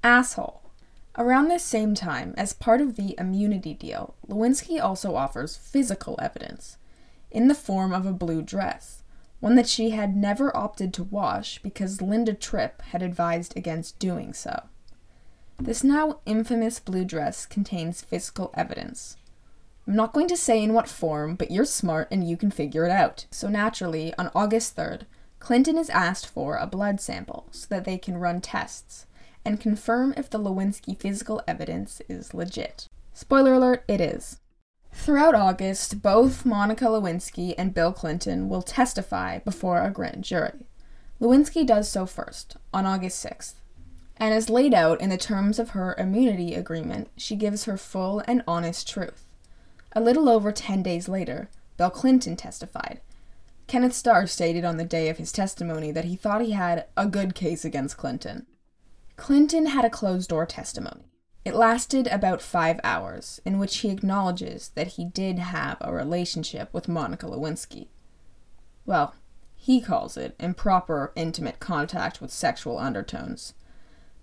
Asshole. 0.04 0.62
Around 1.17 1.48
this 1.50 1.63
same 1.63 1.95
time, 1.95 2.34
as 2.38 2.54
part 2.54 2.80
of 2.80 2.95
the 2.95 3.15
immunity 3.17 3.74
deal, 3.74 4.15
Lewinsky 4.28 4.82
also 4.82 5.15
offers 5.15 5.58
physical 5.58 6.17
evidence, 6.22 6.78
in 7.32 7.48
the 7.48 7.56
form 7.56 7.91
of 7.91 8.06
a 8.06 8.13
blue 8.13 8.41
dress, 8.41 9.04
one 9.39 9.56
that 9.56 9.67
she 9.67 9.91
had 9.91 10.15
never 10.15 10.56
opted 10.56 10.93
to 10.93 11.04
wash 11.04 11.62
because 11.62 12.02
Linda 12.02 12.34
Tripp 12.34 12.82
had 12.82 13.02
advised 13.02 13.56
against 13.58 14.00
doing 14.00 14.34
so. 14.34 14.63
This 15.62 15.84
now 15.84 16.19
infamous 16.26 16.80
blue 16.80 17.04
dress 17.04 17.45
contains 17.45 18.02
physical 18.02 18.50
evidence. 18.54 19.17
I'm 19.86 19.95
not 19.95 20.13
going 20.13 20.30
to 20.30 20.38
say 20.38 20.63
in 20.63 20.74
what 20.74 20.88
form, 20.88 21.36
but 21.36 21.52
you're 21.52 21.65
smart 21.65 22.08
and 22.10 22.28
you 22.28 22.38
can 22.38 22.50
figure 22.50 22.86
it 22.86 22.91
out. 22.91 23.26
So 23.30 23.50
naturally, 23.50 24.13
on 24.17 24.32
August 24.34 24.78
3rd, 24.78 25.02
Clinton 25.39 25.78
is 25.78 25.89
asked 25.89 26.28
for 26.28 26.56
a 26.56 26.65
blood 26.65 27.02
sample 27.02 27.48
so 27.52 27.67
that 27.69 27.84
they 27.84 27.98
can 27.98 28.17
run 28.17 28.39
tests 28.39 29.06
and 29.43 29.60
confirm 29.60 30.13
if 30.15 30.30
the 30.30 30.39
Lewinsky 30.39 30.98
physical 30.98 31.41
evidence 31.45 32.02
is 32.08 32.34
legit. 32.34 32.88
Spoiler 33.13 33.54
alert, 33.54 33.84
it 33.88 34.00
is. 34.00 34.39
Throughout 34.93 35.36
August, 35.36 36.02
both 36.02 36.45
Monica 36.45 36.86
Lewinsky 36.86 37.54
and 37.58 37.74
Bill 37.74 37.91
Clinton 37.91 38.48
will 38.48 38.62
testify 38.62 39.39
before 39.39 39.82
a 39.82 39.91
grand 39.91 40.24
jury. 40.24 40.67
Lewinsky 41.19 41.65
does 41.65 41.89
so 41.89 42.06
first, 42.06 42.56
on 42.74 42.86
August 42.86 43.26
6th. 43.26 43.56
And 44.20 44.34
as 44.34 44.50
laid 44.50 44.74
out 44.74 45.00
in 45.00 45.10
the 45.10 45.18
terms 45.18 45.60
of 45.60 45.70
her 45.70 45.96
immunity 45.98 46.54
agreement, 46.54 47.10
she 47.16 47.38
gives 47.38 47.64
her 47.64 47.78
full 47.78 48.22
and 48.28 48.44
honest 48.46 48.88
truth. 48.88 49.24
A 49.94 50.02
little 50.02 50.28
over 50.28 50.52
10 50.52 50.84
days 50.84 51.08
later, 51.08 51.50
Bill 51.78 51.90
Clinton 51.90 52.36
testified. 52.36 53.00
Kenneth 53.68 53.94
Starr 53.94 54.28
stated 54.28 54.66
on 54.66 54.78
the 54.78 54.84
day 54.84 55.10
of 55.10 55.18
his 55.18 55.32
testimony 55.32 55.92
that 55.92 56.06
he 56.06 56.16
thought 56.16 56.42
he 56.42 56.52
had 56.52 56.88
a 56.98 57.08
good 57.08 57.34
case 57.34 57.64
against 57.64 57.98
Clinton. 57.98 58.46
Clinton 59.16 59.68
had 59.68 59.86
a 59.86 59.90
closed 59.90 60.30
door 60.30 60.46
testimony. 60.46 61.06
It 61.46 61.56
lasted 61.56 62.08
about 62.08 62.42
five 62.42 62.80
hours, 62.84 63.40
in 63.46 63.58
which 63.58 63.78
he 63.78 63.90
acknowledges 63.90 64.70
that 64.76 64.88
he 64.88 65.06
did 65.06 65.40
have 65.40 65.78
a 65.80 65.94
relationship 65.94 66.74
with 66.74 66.90
Monica 66.90 67.26
Lewinsky. 67.26 67.88
Well, 68.86 69.16
he 69.56 69.80
calls 69.80 70.18
it 70.18 70.36
improper 70.40 71.14
intimate 71.16 71.60
contact 71.60 72.22
with 72.22 72.32
sexual 72.32 72.78
undertones 72.78 73.54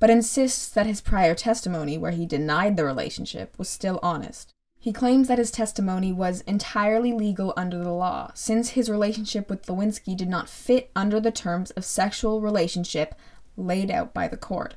but 0.07 0.13
insists 0.13 0.69
that 0.69 0.87
his 0.87 1.01
prior 1.01 1.35
testimony, 1.35 1.99
where 1.99 2.13
he 2.13 2.27
denied 2.27 2.77
the 2.77 2.85
relationship, 2.85 3.53
was 3.59 3.69
still 3.69 3.99
honest. 4.05 4.55
He 4.79 4.93
claims 4.93 5.27
that 5.27 5.39
his 5.39 5.51
testimony 5.51 6.13
was 6.13 6.43
entirely 6.43 7.13
legal 7.13 7.53
under 7.57 7.83
the 7.83 7.91
law, 7.91 8.31
since 8.33 8.69
his 8.69 8.89
relationship 8.89 9.51
with 9.51 9.67
Lewinsky 9.67 10.17
did 10.17 10.29
not 10.29 10.49
fit 10.49 10.93
under 10.95 11.19
the 11.19 11.33
terms 11.33 11.73
of 11.73 11.85
sexual 11.85 12.41
relationship 12.41 13.17
laid 13.57 13.91
out 13.91 14.15
by 14.15 14.29
the 14.29 14.37
court. 14.37 14.77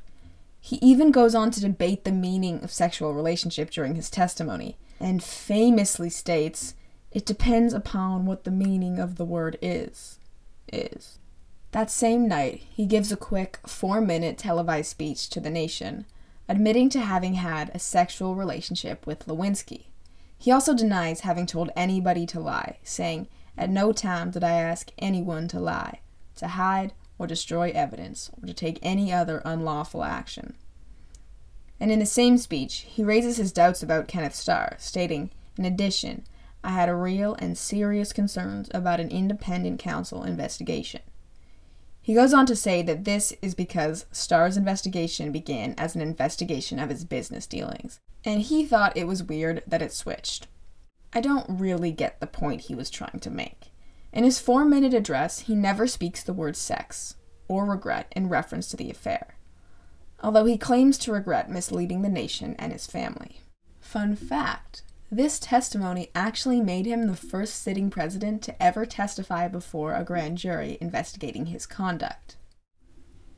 He 0.60 0.78
even 0.78 1.12
goes 1.12 1.36
on 1.36 1.52
to 1.52 1.62
debate 1.62 2.06
the 2.06 2.12
meaning 2.12 2.64
of 2.64 2.72
sexual 2.72 3.14
relationship 3.14 3.70
during 3.70 3.94
his 3.94 4.10
testimony, 4.10 4.80
and 5.00 5.24
famously 5.24 6.10
states, 6.10 6.74
It 7.12 7.28
depends 7.28 7.76
upon 7.76 8.26
what 8.26 8.46
the 8.46 8.50
meaning 8.50 8.98
of 8.98 9.18
the 9.18 9.26
word 9.26 9.60
is. 9.62 10.18
Is. 10.74 11.20
That 11.72 11.92
same 11.92 12.28
night, 12.28 12.64
he 12.72 12.88
gives 12.88 13.12
a 13.12 13.18
quick 13.18 13.60
four 13.68 14.02
minute 14.02 14.40
televised 14.40 14.90
speech 14.90 15.30
to 15.30 15.40
the 15.40 15.52
nation, 15.52 16.06
admitting 16.48 16.90
to 16.90 17.00
having 17.00 17.36
had 17.36 17.70
a 17.74 17.80
sexual 17.80 18.34
relationship 18.34 19.06
with 19.06 19.28
Lewinsky. 19.28 19.86
He 20.36 20.52
also 20.52 20.74
denies 20.74 21.20
having 21.20 21.46
told 21.46 21.70
anybody 21.76 22.26
to 22.28 22.40
lie, 22.40 22.80
saying, 22.82 23.28
At 23.56 23.70
no 23.70 23.92
time 23.92 24.32
did 24.32 24.44
I 24.44 24.54
ask 24.54 24.90
anyone 24.98 25.48
to 25.50 25.60
lie, 25.60 26.00
to 26.38 26.48
hide 26.48 26.94
or 27.20 27.28
destroy 27.28 27.70
evidence, 27.76 28.32
or 28.42 28.48
to 28.48 28.54
take 28.54 28.80
any 28.82 29.14
other 29.14 29.44
unlawful 29.46 30.04
action. 30.04 30.56
And 31.80 31.92
in 31.92 32.00
the 32.00 32.06
same 32.06 32.40
speech, 32.40 32.86
he 32.90 33.04
raises 33.04 33.38
his 33.38 33.52
doubts 33.52 33.84
about 33.84 34.08
Kenneth 34.08 34.36
Starr, 34.36 34.76
stating, 34.80 35.30
In 35.56 35.66
addition, 35.66 36.24
I 36.64 36.72
had 36.72 36.90
real 36.90 37.36
and 37.36 37.56
serious 37.56 38.12
concerns 38.12 38.70
about 38.74 39.00
an 39.00 39.10
independent 39.10 39.80
counsel 39.80 40.24
investigation. 40.24 41.02
He 42.02 42.14
goes 42.14 42.34
on 42.34 42.46
to 42.48 42.56
say 42.56 42.82
that 42.82 43.04
this 43.04 43.34
is 43.42 43.54
because 43.54 44.06
Starr's 44.12 44.58
investigation 44.58 45.32
began 45.32 45.76
as 45.78 45.96
an 45.96 46.02
investigation 46.02 46.80
of 46.80 46.90
his 46.90 47.06
business 47.06 47.46
dealings, 47.46 48.00
and 48.26 48.42
he 48.42 48.66
thought 48.66 48.98
it 48.98 49.08
was 49.08 49.24
weird 49.24 49.64
that 49.68 49.82
it 49.82 49.94
switched. 49.94 50.48
I 51.14 51.22
don't 51.22 51.60
really 51.60 51.92
get 51.92 52.20
the 52.20 52.28
point 52.28 52.62
he 52.62 52.76
was 52.76 52.90
trying 52.90 53.20
to 53.20 53.30
make. 53.30 53.72
In 54.12 54.24
his 54.24 54.40
four 54.40 54.66
minute 54.66 54.94
address, 54.94 55.42
he 55.42 55.56
never 55.56 55.88
speaks 55.88 56.24
the 56.24 56.34
word 56.34 56.56
sex 56.56 57.16
or 57.48 57.66
regret 57.66 58.12
in 58.16 58.30
reference 58.30 58.70
to 58.70 58.78
the 58.78 58.90
affair, 58.90 59.36
although 60.22 60.46
he 60.46 60.58
claims 60.58 60.98
to 61.00 61.12
regret 61.12 61.50
misleading 61.50 62.02
the 62.02 62.10
nation 62.10 62.56
and 62.58 62.72
his 62.72 62.88
family. 62.88 63.42
Fun 63.80 64.16
fact 64.16 64.84
this 65.12 65.40
testimony 65.40 66.10
actually 66.14 66.62
made 66.62 66.86
him 66.86 67.08
the 67.08 67.16
first 67.16 67.62
sitting 67.62 67.90
president 67.90 68.42
to 68.44 68.62
ever 68.62 68.86
testify 68.86 69.48
before 69.48 69.94
a 69.94 70.04
grand 70.04 70.38
jury 70.38 70.78
investigating 70.80 71.48
his 71.48 71.66
conduct. 71.66 72.38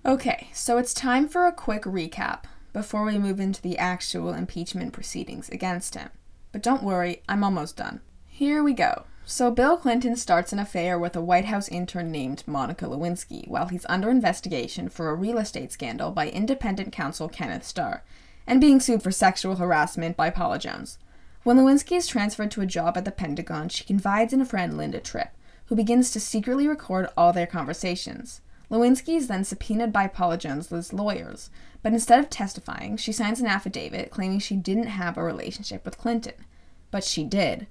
Okay, 0.06 0.50
so 0.54 0.78
it's 0.78 0.94
time 0.94 1.28
for 1.28 1.46
a 1.46 1.54
quick 1.54 1.84
recap 1.84 2.44
before 2.74 3.06
we 3.06 3.18
move 3.18 3.40
into 3.40 3.62
the 3.62 3.78
actual 3.78 4.34
impeachment 4.34 4.94
proceedings 4.94 5.50
against 5.50 5.96
him. 5.96 6.10
But 6.52 6.64
don't 6.64 6.84
worry, 6.84 7.22
I'm 7.30 7.44
almost 7.44 7.78
done. 7.78 8.02
Here 8.28 8.64
we 8.64 8.74
go. 8.74 9.06
So, 9.24 9.52
Bill 9.52 9.78
Clinton 9.78 10.16
starts 10.16 10.52
an 10.52 10.60
affair 10.60 10.98
with 10.98 11.16
a 11.16 11.22
White 11.22 11.46
House 11.46 11.70
intern 11.70 12.12
named 12.12 12.44
Monica 12.48 12.86
Lewinsky 12.86 13.48
while 13.48 13.68
he's 13.68 13.86
under 13.88 14.10
investigation 14.10 14.90
for 14.90 15.10
a 15.10 15.16
real 15.16 15.38
estate 15.38 15.72
scandal 15.72 16.12
by 16.12 16.28
independent 16.28 16.92
counsel 16.92 17.30
Kenneth 17.30 17.64
Starr 17.64 18.04
and 18.48 18.60
being 18.60 18.80
sued 18.80 19.04
for 19.04 19.12
sexual 19.12 19.58
harassment 19.58 20.18
by 20.18 20.32
Paula 20.32 20.58
Jones. 20.60 20.98
When 21.44 21.58
Lewinsky 21.58 21.98
is 21.98 22.06
transferred 22.06 22.52
to 22.52 22.62
a 22.62 22.68
job 22.68 22.98
at 22.98 23.06
the 23.06 23.12
Pentagon, 23.12 23.68
she 23.70 23.84
confides 23.84 24.32
in 24.32 24.42
a 24.42 24.46
friend, 24.46 24.78
Linda 24.78 25.00
Tripp, 25.00 25.32
who 25.66 25.76
begins 25.76 26.12
to 26.12 26.20
secretly 26.20 26.68
record 26.68 27.08
all 27.18 27.34
their 27.34 27.48
conversations. 27.48 28.42
Lewinsky 28.70 29.16
is 29.16 29.28
then 29.28 29.44
subpoenaed 29.44 29.92
by 29.92 30.06
Paula 30.06 30.38
Jones's 30.38 30.94
lawyers, 30.94 31.50
but 31.82 31.94
instead 31.94 32.20
of 32.20 32.30
testifying, 32.30 32.96
she 32.96 33.12
signs 33.12 33.40
an 33.40 33.48
affidavit 33.48 34.12
claiming 34.12 34.38
she 34.38 34.56
didn't 34.56 34.86
have 34.86 35.18
a 35.18 35.24
relationship 35.24 35.84
with 35.84 35.98
Clinton. 35.98 36.46
But 36.92 37.04
she 37.04 37.24
did. 37.24 37.66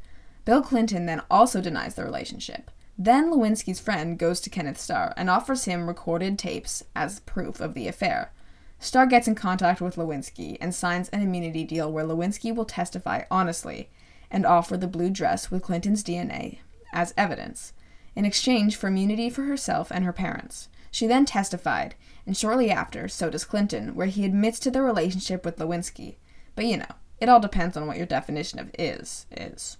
Bill 0.44 0.62
Clinton 0.62 1.06
then 1.06 1.22
also 1.30 1.61
denies 1.61 1.94
the 1.94 2.04
relationship. 2.04 2.72
Then 2.98 3.30
Lewinsky's 3.30 3.78
friend 3.78 4.18
goes 4.18 4.40
to 4.40 4.50
Kenneth 4.50 4.80
Starr 4.80 5.14
and 5.16 5.30
offers 5.30 5.66
him 5.66 5.87
recorded 5.87 6.38
tapes 6.40 6.83
as 6.96 7.20
proof 7.20 7.61
of 7.61 7.74
the 7.74 7.87
affair. 7.87 8.33
Starr 8.82 9.04
gets 9.04 9.28
in 9.28 9.34
contact 9.34 9.82
with 9.82 9.96
Lewinsky 9.96 10.56
and 10.58 10.74
signs 10.74 11.10
an 11.10 11.20
immunity 11.20 11.64
deal 11.64 11.92
where 11.92 12.04
Lewinsky 12.04 12.54
will 12.54 12.64
testify 12.64 13.24
honestly 13.30 13.90
and 14.30 14.46
offer 14.46 14.74
the 14.78 14.88
blue 14.88 15.10
dress 15.10 15.50
with 15.50 15.62
Clinton's 15.62 16.02
DNA 16.02 16.60
as 16.90 17.12
evidence, 17.14 17.74
in 18.16 18.24
exchange 18.24 18.76
for 18.76 18.88
immunity 18.88 19.28
for 19.28 19.42
herself 19.42 19.92
and 19.92 20.04
her 20.04 20.14
parents. 20.14 20.70
She 20.90 21.06
then 21.06 21.26
testified, 21.26 21.94
and 22.26 22.34
shortly 22.34 22.70
after, 22.70 23.06
so 23.06 23.28
does 23.28 23.44
Clinton, 23.44 23.94
where 23.94 24.06
he 24.06 24.24
admits 24.24 24.58
to 24.60 24.70
the 24.70 24.82
relationship 24.82 25.44
with 25.44 25.58
Lewinsky. 25.58 26.16
But 26.56 26.64
you 26.64 26.78
know, 26.78 26.94
it 27.20 27.28
all 27.28 27.38
depends 27.38 27.76
on 27.76 27.86
what 27.86 27.98
your 27.98 28.06
definition 28.06 28.58
of 28.58 28.70
is 28.78 29.26
is. 29.30 29.76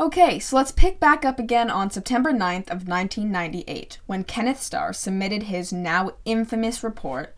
Okay, 0.00 0.40
so 0.40 0.56
let's 0.56 0.72
pick 0.72 0.98
back 0.98 1.24
up 1.24 1.38
again 1.38 1.70
on 1.70 1.90
September 1.90 2.32
9th 2.32 2.68
of 2.70 2.88
1998, 2.88 4.00
when 4.06 4.24
Kenneth 4.24 4.60
Starr 4.60 4.92
submitted 4.92 5.44
his 5.44 5.72
now 5.72 6.10
infamous 6.24 6.82
report 6.82 7.34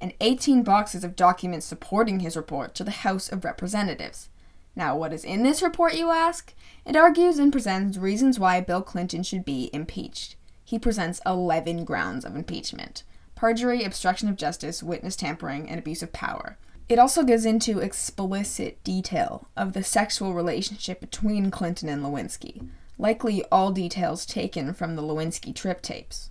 and 0.00 0.12
18 0.20 0.62
boxes 0.62 1.04
of 1.04 1.16
documents 1.16 1.66
supporting 1.66 2.20
his 2.20 2.36
report 2.36 2.74
to 2.74 2.84
the 2.84 2.90
House 2.90 3.30
of 3.30 3.44
Representatives. 3.44 4.28
Now, 4.74 4.96
what 4.96 5.12
is 5.12 5.24
in 5.24 5.42
this 5.42 5.62
report, 5.62 5.94
you 5.94 6.10
ask? 6.10 6.54
It 6.84 6.96
argues 6.96 7.38
and 7.38 7.50
presents 7.50 7.96
reasons 7.96 8.38
why 8.38 8.60
Bill 8.60 8.82
Clinton 8.82 9.22
should 9.22 9.44
be 9.44 9.70
impeached. 9.72 10.36
He 10.64 10.78
presents 10.78 11.20
11 11.24 11.84
grounds 11.84 12.24
of 12.24 12.36
impeachment 12.36 13.02
perjury, 13.34 13.84
obstruction 13.84 14.28
of 14.30 14.36
justice, 14.36 14.82
witness 14.82 15.14
tampering, 15.14 15.68
and 15.68 15.78
abuse 15.78 16.02
of 16.02 16.12
power. 16.12 16.56
It 16.88 16.98
also 16.98 17.22
goes 17.22 17.44
into 17.44 17.80
explicit 17.80 18.82
detail 18.82 19.48
of 19.56 19.72
the 19.72 19.84
sexual 19.84 20.32
relationship 20.32 21.00
between 21.00 21.50
Clinton 21.50 21.88
and 21.88 22.02
Lewinsky, 22.02 22.68
likely 22.96 23.44
all 23.52 23.72
details 23.72 24.24
taken 24.24 24.72
from 24.72 24.96
the 24.96 25.02
Lewinsky 25.02 25.54
Tripp 25.54 25.82
tapes. 25.82 26.30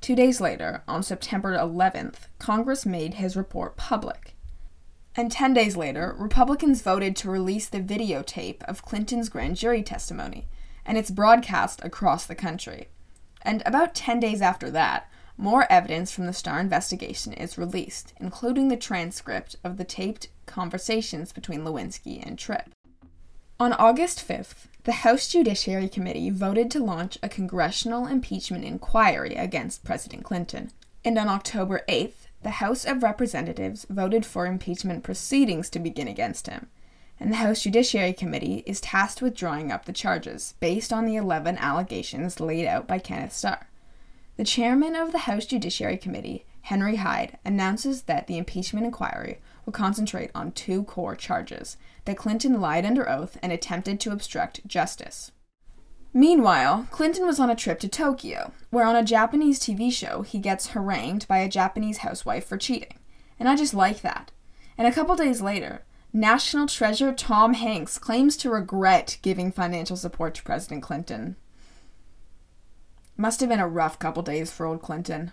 Two 0.00 0.14
days 0.14 0.40
later, 0.40 0.82
on 0.86 1.02
September 1.02 1.56
11th, 1.56 2.28
Congress 2.38 2.86
made 2.86 3.14
his 3.14 3.36
report 3.36 3.76
public. 3.76 4.34
And 5.16 5.32
10 5.32 5.52
days 5.52 5.76
later, 5.76 6.14
Republicans 6.16 6.82
voted 6.82 7.16
to 7.16 7.30
release 7.30 7.68
the 7.68 7.80
videotape 7.80 8.62
of 8.62 8.82
Clinton's 8.82 9.28
grand 9.28 9.56
jury 9.56 9.82
testimony, 9.82 10.46
and 10.86 10.96
it's 10.96 11.10
broadcast 11.10 11.84
across 11.84 12.24
the 12.24 12.36
country. 12.36 12.88
And 13.42 13.62
about 13.66 13.96
10 13.96 14.20
days 14.20 14.40
after 14.40 14.70
that, 14.70 15.10
more 15.36 15.70
evidence 15.70 16.12
from 16.12 16.26
the 16.26 16.32
Starr 16.32 16.60
investigation 16.60 17.32
is 17.32 17.58
released, 17.58 18.14
including 18.20 18.68
the 18.68 18.76
transcript 18.76 19.56
of 19.64 19.76
the 19.76 19.84
taped 19.84 20.28
conversations 20.46 21.32
between 21.32 21.64
Lewinsky 21.64 22.24
and 22.24 22.38
Tripp. 22.38 22.70
On 23.60 23.72
August 23.72 24.26
5th, 24.26 24.67
the 24.84 24.92
House 24.92 25.28
Judiciary 25.28 25.88
Committee 25.88 26.30
voted 26.30 26.70
to 26.70 26.82
launch 26.82 27.18
a 27.22 27.28
congressional 27.28 28.06
impeachment 28.06 28.64
inquiry 28.64 29.34
against 29.34 29.84
President 29.84 30.24
Clinton. 30.24 30.70
And 31.04 31.18
on 31.18 31.28
October 31.28 31.82
8th, 31.88 32.26
the 32.42 32.50
House 32.50 32.84
of 32.84 33.02
Representatives 33.02 33.86
voted 33.90 34.24
for 34.24 34.46
impeachment 34.46 35.02
proceedings 35.02 35.68
to 35.70 35.78
begin 35.78 36.08
against 36.08 36.46
him. 36.46 36.68
And 37.20 37.32
the 37.32 37.36
House 37.36 37.62
Judiciary 37.62 38.12
Committee 38.12 38.62
is 38.64 38.80
tasked 38.80 39.20
with 39.20 39.34
drawing 39.34 39.72
up 39.72 39.84
the 39.84 39.92
charges 39.92 40.54
based 40.60 40.92
on 40.92 41.04
the 41.04 41.16
11 41.16 41.58
allegations 41.58 42.38
laid 42.38 42.66
out 42.66 42.86
by 42.86 42.98
Kenneth 42.98 43.32
Starr. 43.32 43.66
The 44.36 44.44
chairman 44.44 44.94
of 44.94 45.10
the 45.10 45.18
House 45.18 45.46
Judiciary 45.46 45.96
Committee, 45.96 46.44
Henry 46.68 46.96
Hyde, 46.96 47.38
announces 47.46 48.02
that 48.02 48.26
the 48.26 48.36
impeachment 48.36 48.84
inquiry 48.84 49.40
will 49.64 49.72
concentrate 49.72 50.30
on 50.34 50.52
two 50.52 50.84
core 50.84 51.16
charges 51.16 51.78
that 52.04 52.18
Clinton 52.18 52.60
lied 52.60 52.84
under 52.84 53.08
oath 53.08 53.38
and 53.42 53.50
attempted 53.50 53.98
to 54.00 54.12
obstruct 54.12 54.68
justice. 54.68 55.32
Meanwhile, 56.12 56.86
Clinton 56.90 57.24
was 57.24 57.40
on 57.40 57.48
a 57.48 57.56
trip 57.56 57.80
to 57.80 57.88
Tokyo, 57.88 58.52
where 58.68 58.84
on 58.84 58.96
a 58.96 59.02
Japanese 59.02 59.58
TV 59.58 59.90
show 59.90 60.20
he 60.20 60.38
gets 60.38 60.68
harangued 60.68 61.26
by 61.26 61.38
a 61.38 61.48
Japanese 61.48 61.98
housewife 61.98 62.44
for 62.44 62.58
cheating. 62.58 62.98
And 63.40 63.48
I 63.48 63.56
just 63.56 63.72
like 63.72 64.02
that. 64.02 64.30
And 64.76 64.86
a 64.86 64.92
couple 64.92 65.16
days 65.16 65.40
later, 65.40 65.86
National 66.12 66.66
Treasure 66.66 67.14
Tom 67.14 67.54
Hanks 67.54 67.96
claims 67.96 68.36
to 68.36 68.50
regret 68.50 69.16
giving 69.22 69.52
financial 69.52 69.96
support 69.96 70.34
to 70.34 70.42
President 70.42 70.82
Clinton. 70.82 71.36
Must 73.16 73.40
have 73.40 73.48
been 73.48 73.58
a 73.58 73.66
rough 73.66 73.98
couple 73.98 74.22
days 74.22 74.52
for 74.52 74.66
old 74.66 74.82
Clinton. 74.82 75.32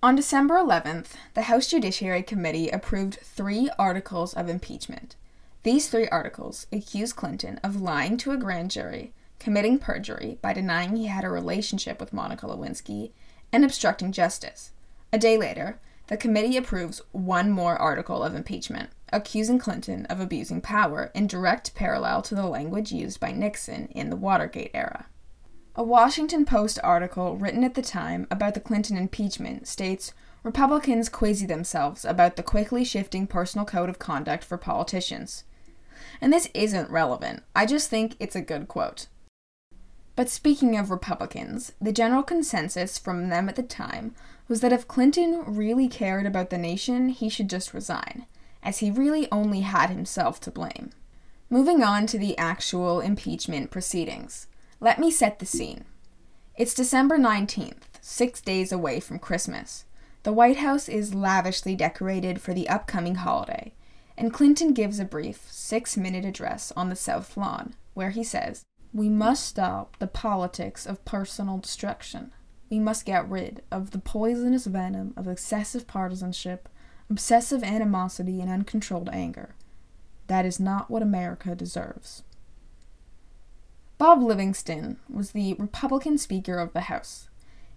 On 0.00 0.14
December 0.14 0.54
11th, 0.54 1.14
the 1.34 1.42
House 1.42 1.66
Judiciary 1.66 2.22
Committee 2.22 2.68
approved 2.68 3.18
three 3.20 3.68
articles 3.80 4.32
of 4.32 4.48
impeachment. 4.48 5.16
These 5.64 5.88
three 5.88 6.06
articles 6.10 6.68
accuse 6.72 7.12
Clinton 7.12 7.58
of 7.64 7.80
lying 7.80 8.16
to 8.18 8.30
a 8.30 8.36
grand 8.36 8.70
jury, 8.70 9.12
committing 9.40 9.80
perjury 9.80 10.38
by 10.40 10.52
denying 10.52 10.94
he 10.94 11.06
had 11.06 11.24
a 11.24 11.28
relationship 11.28 11.98
with 11.98 12.12
Monica 12.12 12.46
Lewinsky, 12.46 13.10
and 13.52 13.64
obstructing 13.64 14.12
justice. 14.12 14.70
A 15.12 15.18
day 15.18 15.36
later, 15.36 15.80
the 16.06 16.16
committee 16.16 16.56
approves 16.56 17.02
one 17.10 17.50
more 17.50 17.76
article 17.76 18.22
of 18.22 18.36
impeachment, 18.36 18.90
accusing 19.12 19.58
Clinton 19.58 20.06
of 20.06 20.20
abusing 20.20 20.60
power 20.60 21.10
in 21.12 21.26
direct 21.26 21.74
parallel 21.74 22.22
to 22.22 22.36
the 22.36 22.46
language 22.46 22.92
used 22.92 23.18
by 23.18 23.32
Nixon 23.32 23.88
in 23.88 24.10
the 24.10 24.16
Watergate 24.16 24.70
era. 24.74 25.06
A 25.78 25.84
Washington 25.84 26.44
Post 26.44 26.80
article 26.82 27.36
written 27.36 27.62
at 27.62 27.74
the 27.74 27.82
time 27.82 28.26
about 28.32 28.54
the 28.54 28.60
Clinton 28.60 28.96
impeachment 28.96 29.68
states 29.68 30.12
Republicans 30.42 31.08
queasy 31.08 31.46
themselves 31.46 32.04
about 32.04 32.34
the 32.34 32.42
quickly 32.42 32.82
shifting 32.82 33.28
personal 33.28 33.64
code 33.64 33.88
of 33.88 34.00
conduct 34.00 34.42
for 34.42 34.58
politicians. 34.58 35.44
And 36.20 36.32
this 36.32 36.48
isn't 36.52 36.90
relevant, 36.90 37.44
I 37.54 37.64
just 37.64 37.88
think 37.88 38.16
it's 38.18 38.34
a 38.34 38.40
good 38.40 38.66
quote. 38.66 39.06
But 40.16 40.28
speaking 40.28 40.76
of 40.76 40.90
Republicans, 40.90 41.70
the 41.80 41.92
general 41.92 42.24
consensus 42.24 42.98
from 42.98 43.28
them 43.28 43.48
at 43.48 43.54
the 43.54 43.62
time 43.62 44.16
was 44.48 44.62
that 44.62 44.72
if 44.72 44.88
Clinton 44.88 45.44
really 45.46 45.86
cared 45.86 46.26
about 46.26 46.50
the 46.50 46.58
nation, 46.58 47.10
he 47.10 47.28
should 47.28 47.48
just 47.48 47.72
resign, 47.72 48.26
as 48.64 48.78
he 48.78 48.90
really 48.90 49.28
only 49.30 49.60
had 49.60 49.90
himself 49.90 50.40
to 50.40 50.50
blame. 50.50 50.90
Moving 51.48 51.84
on 51.84 52.08
to 52.08 52.18
the 52.18 52.36
actual 52.36 53.00
impeachment 53.00 53.70
proceedings. 53.70 54.48
Let 54.80 55.00
me 55.00 55.10
set 55.10 55.40
the 55.40 55.46
scene. 55.46 55.86
It's 56.56 56.72
December 56.72 57.18
19th, 57.18 57.98
six 58.00 58.40
days 58.40 58.70
away 58.70 59.00
from 59.00 59.18
Christmas. 59.18 59.86
The 60.22 60.32
White 60.32 60.58
House 60.58 60.88
is 60.88 61.16
lavishly 61.16 61.74
decorated 61.74 62.40
for 62.40 62.54
the 62.54 62.68
upcoming 62.68 63.16
holiday, 63.16 63.74
and 64.16 64.32
Clinton 64.32 64.72
gives 64.74 65.00
a 65.00 65.04
brief 65.04 65.48
six 65.50 65.96
minute 65.96 66.24
address 66.24 66.72
on 66.76 66.90
the 66.90 66.96
South 66.96 67.36
Lawn, 67.36 67.74
where 67.94 68.10
he 68.10 68.22
says, 68.22 68.66
We 68.94 69.08
must 69.08 69.46
stop 69.46 69.98
the 69.98 70.06
politics 70.06 70.86
of 70.86 71.04
personal 71.04 71.58
destruction. 71.58 72.32
We 72.70 72.78
must 72.78 73.04
get 73.04 73.28
rid 73.28 73.62
of 73.72 73.90
the 73.90 73.98
poisonous 73.98 74.66
venom 74.66 75.12
of 75.16 75.26
excessive 75.26 75.88
partisanship, 75.88 76.68
obsessive 77.10 77.64
animosity, 77.64 78.40
and 78.40 78.48
uncontrolled 78.48 79.10
anger. 79.12 79.56
That 80.28 80.46
is 80.46 80.60
not 80.60 80.88
what 80.88 81.02
America 81.02 81.56
deserves. 81.56 82.22
Bob 83.98 84.22
Livingston 84.22 84.98
was 85.12 85.32
the 85.32 85.54
Republican 85.54 86.18
Speaker 86.18 86.58
of 86.60 86.72
the 86.72 86.82
House. 86.82 87.28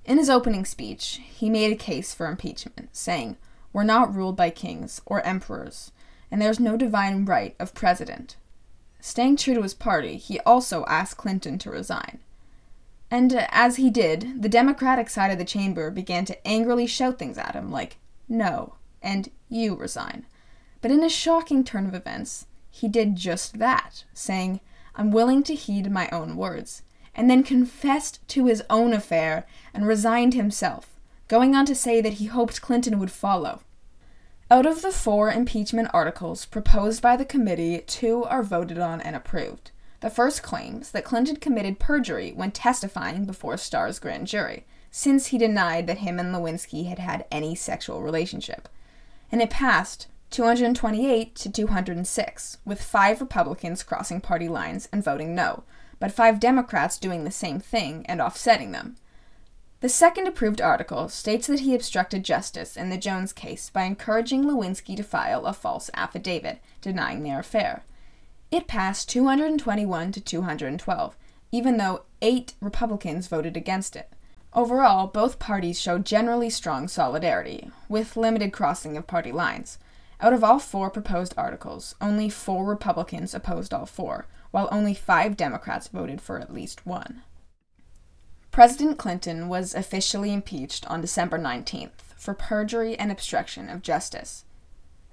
In 0.06 0.20
his 0.20 0.30
opening 0.30 0.66
speech, 0.66 1.20
he 1.28 1.50
made 1.50 1.74
a 1.74 1.76
case 1.76 2.14
for 2.14 2.28
impeachment, 2.28 2.90
saying, 2.92 3.38
We're 3.74 3.84
not 3.84 4.14
ruled 4.14 4.38
by 4.38 4.52
kings 4.52 5.02
or 5.08 5.26
emperors, 5.26 5.92
and 6.30 6.40
there's 6.40 6.60
no 6.60 6.78
divine 6.78 7.26
right 7.26 7.56
of 7.60 7.74
president. 7.74 8.36
Staying 9.00 9.38
true 9.38 9.56
to 9.56 9.64
his 9.64 9.74
party, 9.74 10.18
he 10.18 10.40
also 10.42 10.86
asked 10.86 11.18
Clinton 11.18 11.58
to 11.58 11.72
resign. 11.72 12.20
And 13.10 13.34
uh, 13.34 13.48
as 13.50 13.78
he 13.78 13.90
did, 13.90 14.44
the 14.44 14.50
Democratic 14.50 15.10
side 15.10 15.32
of 15.32 15.40
the 15.40 15.46
chamber 15.46 15.90
began 15.90 16.24
to 16.26 16.48
angrily 16.48 16.86
shout 16.86 17.18
things 17.18 17.40
at 17.40 17.56
him 17.56 17.72
like, 17.72 17.98
no, 18.30 18.76
and 19.02 19.32
you 19.50 19.76
resign. 19.76 20.28
But 20.82 20.92
in 20.92 21.04
a 21.04 21.10
shocking 21.10 21.64
turn 21.64 21.88
of 21.88 21.96
events, 21.96 22.46
he 22.70 22.88
did 22.88 23.16
just 23.16 23.58
that, 23.58 24.06
saying, 24.14 24.62
I'm 24.96 25.12
willing 25.12 25.44
to 25.44 25.56
heed 25.56 25.92
my 25.92 26.10
own 26.12 26.36
words, 26.36 26.84
and 27.16 27.30
then 27.30 27.44
confessed 27.44 28.26
to 28.30 28.46
his 28.46 28.64
own 28.70 28.94
affair 28.94 29.46
and 29.74 29.88
resigned 29.88 30.34
himself, 30.34 31.00
going 31.28 31.56
on 31.56 31.66
to 31.66 31.76
say 31.76 32.02
that 32.02 32.14
he 32.14 32.26
hoped 32.26 32.62
Clinton 32.62 33.00
would 33.00 33.12
follow. 33.12 33.62
Out 34.50 34.66
of 34.66 34.82
the 34.82 34.92
four 34.92 35.32
impeachment 35.32 35.90
articles 35.94 36.46
proposed 36.46 37.02
by 37.02 37.16
the 37.16 37.24
committee, 37.24 37.84
two 37.88 38.26
are 38.26 38.44
voted 38.44 38.80
on 38.80 39.00
and 39.00 39.16
approved. 39.16 39.72
The 40.02 40.10
first 40.10 40.44
claims 40.44 40.92
that 40.92 41.06
Clinton 41.06 41.38
committed 41.38 41.80
perjury 41.80 42.34
when 42.34 42.52
testifying 42.52 43.24
before 43.26 43.56
Starr's 43.56 44.00
grand 44.00 44.28
jury, 44.28 44.66
since 44.90 45.28
he 45.28 45.38
denied 45.38 45.88
that 45.88 46.00
him 46.00 46.20
and 46.20 46.36
Lewinsky 46.36 46.88
had 46.88 47.00
had 47.00 47.26
any 47.32 47.56
sexual 47.56 48.02
relationship. 48.02 48.68
And 49.32 49.42
it 49.42 49.50
passed 49.50 50.08
228 50.32 51.36
to 51.36 51.52
206, 51.52 52.58
with 52.64 52.82
five 52.82 53.20
Republicans 53.20 53.84
crossing 53.84 54.22
party 54.22 54.48
lines 54.48 54.88
and 54.92 55.04
voting 55.04 55.36
no, 55.36 55.64
but 56.00 56.12
five 56.12 56.40
Democrats 56.40 56.98
doing 56.98 57.26
the 57.26 57.32
same 57.32 57.60
thing 57.60 58.06
and 58.08 58.22
offsetting 58.22 58.72
them. 58.72 58.96
The 59.82 59.90
second 59.90 60.28
approved 60.28 60.62
article 60.62 61.10
states 61.10 61.48
that 61.48 61.62
he 61.62 61.76
obstructed 61.76 62.24
justice 62.24 62.78
in 62.78 62.90
the 62.90 62.98
Jones 62.98 63.34
case 63.34 63.70
by 63.70 63.84
encouraging 63.84 64.46
Lewinsky 64.46 64.96
to 64.96 65.04
file 65.04 65.46
a 65.46 65.54
false 65.54 65.90
affidavit 65.96 66.60
denying 66.82 67.24
their 67.24 67.40
affair. 67.40 67.84
It 68.52 68.68
passed 68.68 69.10
221 69.10 70.12
to 70.14 70.22
212, 70.22 71.18
even 71.52 71.78
though 71.78 72.04
eight 72.22 72.54
Republicans 72.62 73.28
voted 73.28 73.58
against 73.58 73.96
it. 73.96 74.14
Overall, 74.54 75.08
both 75.08 75.40
parties 75.40 75.82
showed 75.82 76.06
generally 76.06 76.50
strong 76.50 76.88
solidarity, 76.88 77.70
with 77.90 78.16
limited 78.16 78.54
crossing 78.54 78.96
of 78.96 79.08
party 79.08 79.32
lines. 79.32 79.78
Out 80.22 80.34
of 80.34 80.44
all 80.44 80.60
four 80.60 80.92
proposed 80.92 81.34
articles, 81.36 81.96
only 82.00 82.30
four 82.30 82.64
Republicans 82.64 83.34
opposed 83.34 83.74
all 83.74 83.88
four, 83.88 84.28
while 84.52 84.70
only 84.72 84.94
five 84.94 85.36
Democrats 85.36 85.88
voted 85.88 86.22
for 86.22 86.40
at 86.40 86.54
least 86.54 86.86
one. 86.86 87.24
President 88.52 89.00
Clinton 89.00 89.48
was 89.50 89.74
officially 89.74 90.32
impeached 90.32 90.86
on 90.88 91.02
December 91.02 91.40
19th 91.40 92.02
for 92.16 92.36
perjury 92.36 92.96
and 93.00 93.12
obstruction 93.12 93.68
of 93.68 93.82
justice. 93.82 94.46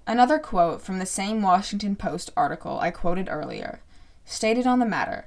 Another 0.06 0.38
quote 0.38 0.82
from 0.82 0.98
the 0.98 1.06
same 1.06 1.40
Washington 1.40 1.96
Post 1.96 2.30
article 2.36 2.78
I 2.78 2.90
quoted 2.90 3.28
earlier 3.30 3.80
stated 4.26 4.66
on 4.66 4.78
the 4.78 4.84
matter 4.84 5.26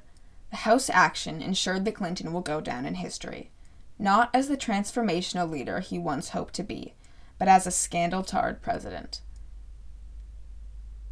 the 0.51 0.57
House 0.57 0.89
action 0.91 1.41
ensured 1.41 1.85
that 1.85 1.95
Clinton 1.95 2.33
will 2.33 2.41
go 2.41 2.61
down 2.61 2.85
in 2.85 2.95
history, 2.95 3.49
not 3.97 4.29
as 4.31 4.47
the 4.47 4.57
transformational 4.57 5.49
leader 5.49 5.79
he 5.79 5.97
once 5.97 6.29
hoped 6.29 6.53
to 6.55 6.63
be, 6.63 6.93
but 7.39 7.47
as 7.47 7.65
a 7.65 7.71
scandal 7.71 8.21
tarred 8.21 8.61
president. 8.61 9.21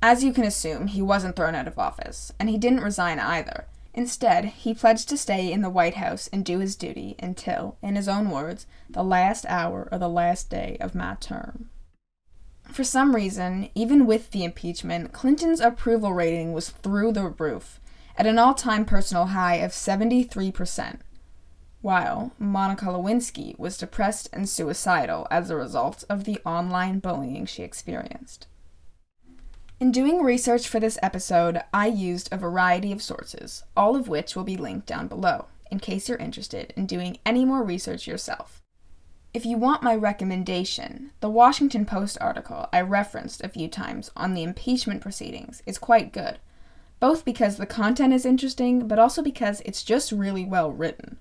As 0.01 0.23
you 0.23 0.31
can 0.31 0.45
assume, 0.45 0.88
he 0.88 1.01
wasn't 1.01 1.35
thrown 1.35 1.55
out 1.55 1.67
of 1.67 1.77
office, 1.77 2.31
and 2.39 2.49
he 2.49 2.57
didn't 2.57 2.83
resign 2.83 3.19
either. 3.19 3.65
Instead, 3.93 4.45
he 4.45 4.73
pledged 4.73 5.09
to 5.09 5.17
stay 5.17 5.51
in 5.51 5.62
the 5.62 5.69
White 5.69 5.95
House 5.95 6.29
and 6.31 6.45
do 6.45 6.59
his 6.59 6.77
duty 6.77 7.15
until, 7.19 7.77
in 7.81 7.95
his 7.95 8.07
own 8.07 8.29
words, 8.29 8.65
the 8.89 9.03
last 9.03 9.45
hour 9.47 9.89
or 9.91 9.97
the 9.97 10.07
last 10.07 10.49
day 10.49 10.77
of 10.79 10.95
my 10.95 11.17
term. 11.19 11.69
For 12.71 12.83
some 12.83 13.15
reason, 13.15 13.69
even 13.75 14.05
with 14.05 14.31
the 14.31 14.45
impeachment, 14.45 15.12
Clinton's 15.12 15.59
approval 15.59 16.13
rating 16.13 16.53
was 16.53 16.69
through 16.69 17.12
the 17.12 17.27
roof, 17.27 17.81
at 18.15 18.27
an 18.27 18.39
all 18.39 18.53
time 18.53 18.85
personal 18.85 19.27
high 19.27 19.55
of 19.55 19.71
73%, 19.71 20.99
while 21.81 22.31
Monica 22.38 22.85
Lewinsky 22.85 23.57
was 23.57 23.77
depressed 23.77 24.29
and 24.31 24.47
suicidal 24.47 25.27
as 25.29 25.49
a 25.49 25.55
result 25.55 26.03
of 26.09 26.23
the 26.23 26.39
online 26.45 26.99
bullying 26.99 27.45
she 27.45 27.63
experienced. 27.63 28.47
In 29.79 29.93
doing 29.93 30.21
research 30.21 30.67
for 30.67 30.81
this 30.81 30.99
episode, 31.01 31.61
I 31.73 31.87
used 31.87 32.27
a 32.33 32.37
variety 32.37 32.91
of 32.91 33.01
sources, 33.01 33.63
all 33.77 33.95
of 33.95 34.09
which 34.09 34.35
will 34.35 34.43
be 34.43 34.57
linked 34.57 34.87
down 34.87 35.07
below, 35.07 35.45
in 35.71 35.79
case 35.79 36.09
you're 36.09 36.17
interested 36.17 36.73
in 36.75 36.85
doing 36.85 37.17
any 37.25 37.45
more 37.45 37.63
research 37.63 38.05
yourself. 38.05 38.61
If 39.33 39.45
you 39.45 39.57
want 39.57 39.81
my 39.81 39.95
recommendation, 39.95 41.11
the 41.21 41.29
Washington 41.29 41.85
Post 41.85 42.17
article 42.19 42.67
I 42.73 42.81
referenced 42.81 43.41
a 43.41 43.47
few 43.47 43.69
times 43.69 44.11
on 44.17 44.33
the 44.33 44.43
impeachment 44.43 44.99
proceedings 44.99 45.63
is 45.65 45.77
quite 45.77 46.11
good, 46.11 46.39
both 46.99 47.23
because 47.23 47.55
the 47.55 47.65
content 47.65 48.11
is 48.11 48.25
interesting, 48.25 48.85
but 48.85 48.99
also 48.99 49.21
because 49.21 49.61
it's 49.61 49.85
just 49.85 50.11
really 50.11 50.43
well 50.43 50.73
written. 50.73 51.19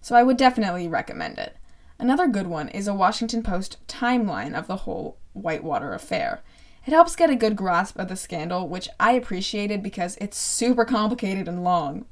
So 0.00 0.16
I 0.16 0.24
would 0.24 0.36
definitely 0.36 0.88
recommend 0.88 1.38
it. 1.38 1.56
Another 2.00 2.26
good 2.26 2.48
one 2.48 2.68
is 2.70 2.88
a 2.88 2.94
Washington 2.94 3.44
Post 3.44 3.76
timeline 3.86 4.58
of 4.58 4.66
the 4.66 4.78
whole 4.78 5.18
Whitewater 5.34 5.94
affair. 5.94 6.42
It 6.86 6.92
helps 6.92 7.16
get 7.16 7.30
a 7.30 7.36
good 7.36 7.56
grasp 7.56 7.98
of 7.98 8.08
the 8.08 8.16
scandal, 8.16 8.68
which 8.68 8.88
I 8.98 9.12
appreciated 9.12 9.82
because 9.82 10.16
it's 10.20 10.36
super 10.36 10.84
complicated 10.84 11.46
and 11.46 11.62
long. 11.62 12.06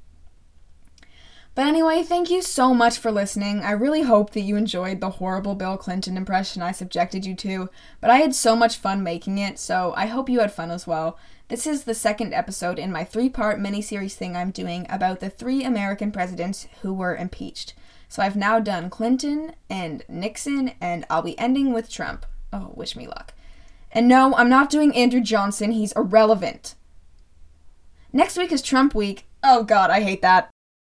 But 1.56 1.66
anyway, 1.66 2.04
thank 2.04 2.30
you 2.30 2.42
so 2.42 2.72
much 2.72 2.96
for 2.98 3.11
listening. 3.11 3.61
I 3.61 3.72
really 3.72 4.02
hope 4.02 4.30
that 4.30 4.42
you 4.42 4.54
enjoyed 4.54 5.00
the 5.00 5.11
horrible 5.11 5.56
Bill 5.56 5.76
Clinton 5.76 6.16
impression 6.16 6.62
I 6.62 6.70
subjected 6.70 7.26
you 7.26 7.35
to, 7.37 7.68
but 8.00 8.09
I 8.09 8.18
had 8.18 8.37
so 8.37 8.54
much 8.54 8.76
fun 8.76 9.02
making 9.02 9.38
it, 9.38 9.59
so 9.59 9.92
I 9.96 10.06
hope 10.06 10.28
you 10.28 10.38
had 10.38 10.52
fun 10.52 10.70
as 10.70 10.87
well. 10.87 11.18
This 11.48 11.66
is 11.66 11.83
the 11.83 11.94
second 11.94 12.33
episode 12.33 12.78
in 12.78 12.92
my 12.92 13.02
three 13.02 13.28
part 13.28 13.59
miniseries 13.59 14.14
thing 14.14 14.37
I'm 14.37 14.52
doing 14.52 14.87
about 14.88 15.18
the 15.18 15.28
three 15.28 15.64
American 15.64 16.12
presidents 16.12 16.68
who 16.83 16.94
were 16.94 17.16
impeached. 17.16 17.74
So 18.09 18.22
I've 18.22 18.37
now 18.37 18.61
done 18.61 18.88
Clinton 18.88 19.54
and 19.68 20.04
Nixon, 20.09 20.72
and 20.80 21.04
I'll 21.11 21.22
be 21.22 21.38
ending 21.38 21.72
with 21.72 21.90
Trump. 21.90 22.24
Oh, 22.52 22.70
wish 22.74 22.94
me 22.94 23.09
luck. 23.09 23.35
And 23.92 24.09
no, 24.09 24.35
I'm 24.37 24.48
not 24.48 24.70
doing 24.70 24.94
Andrew 24.94 25.20
Johnson, 25.20 25.72
he's 25.72 25.92
irrelevant. 25.92 26.74
Next 28.12 28.37
week 28.37 28.53
is 28.53 28.62
Trump 28.62 28.94
week. 28.94 29.26
Oh 29.42 29.64
god, 29.64 29.90
I 29.90 30.00
hate 30.00 30.22
that. 30.22 30.50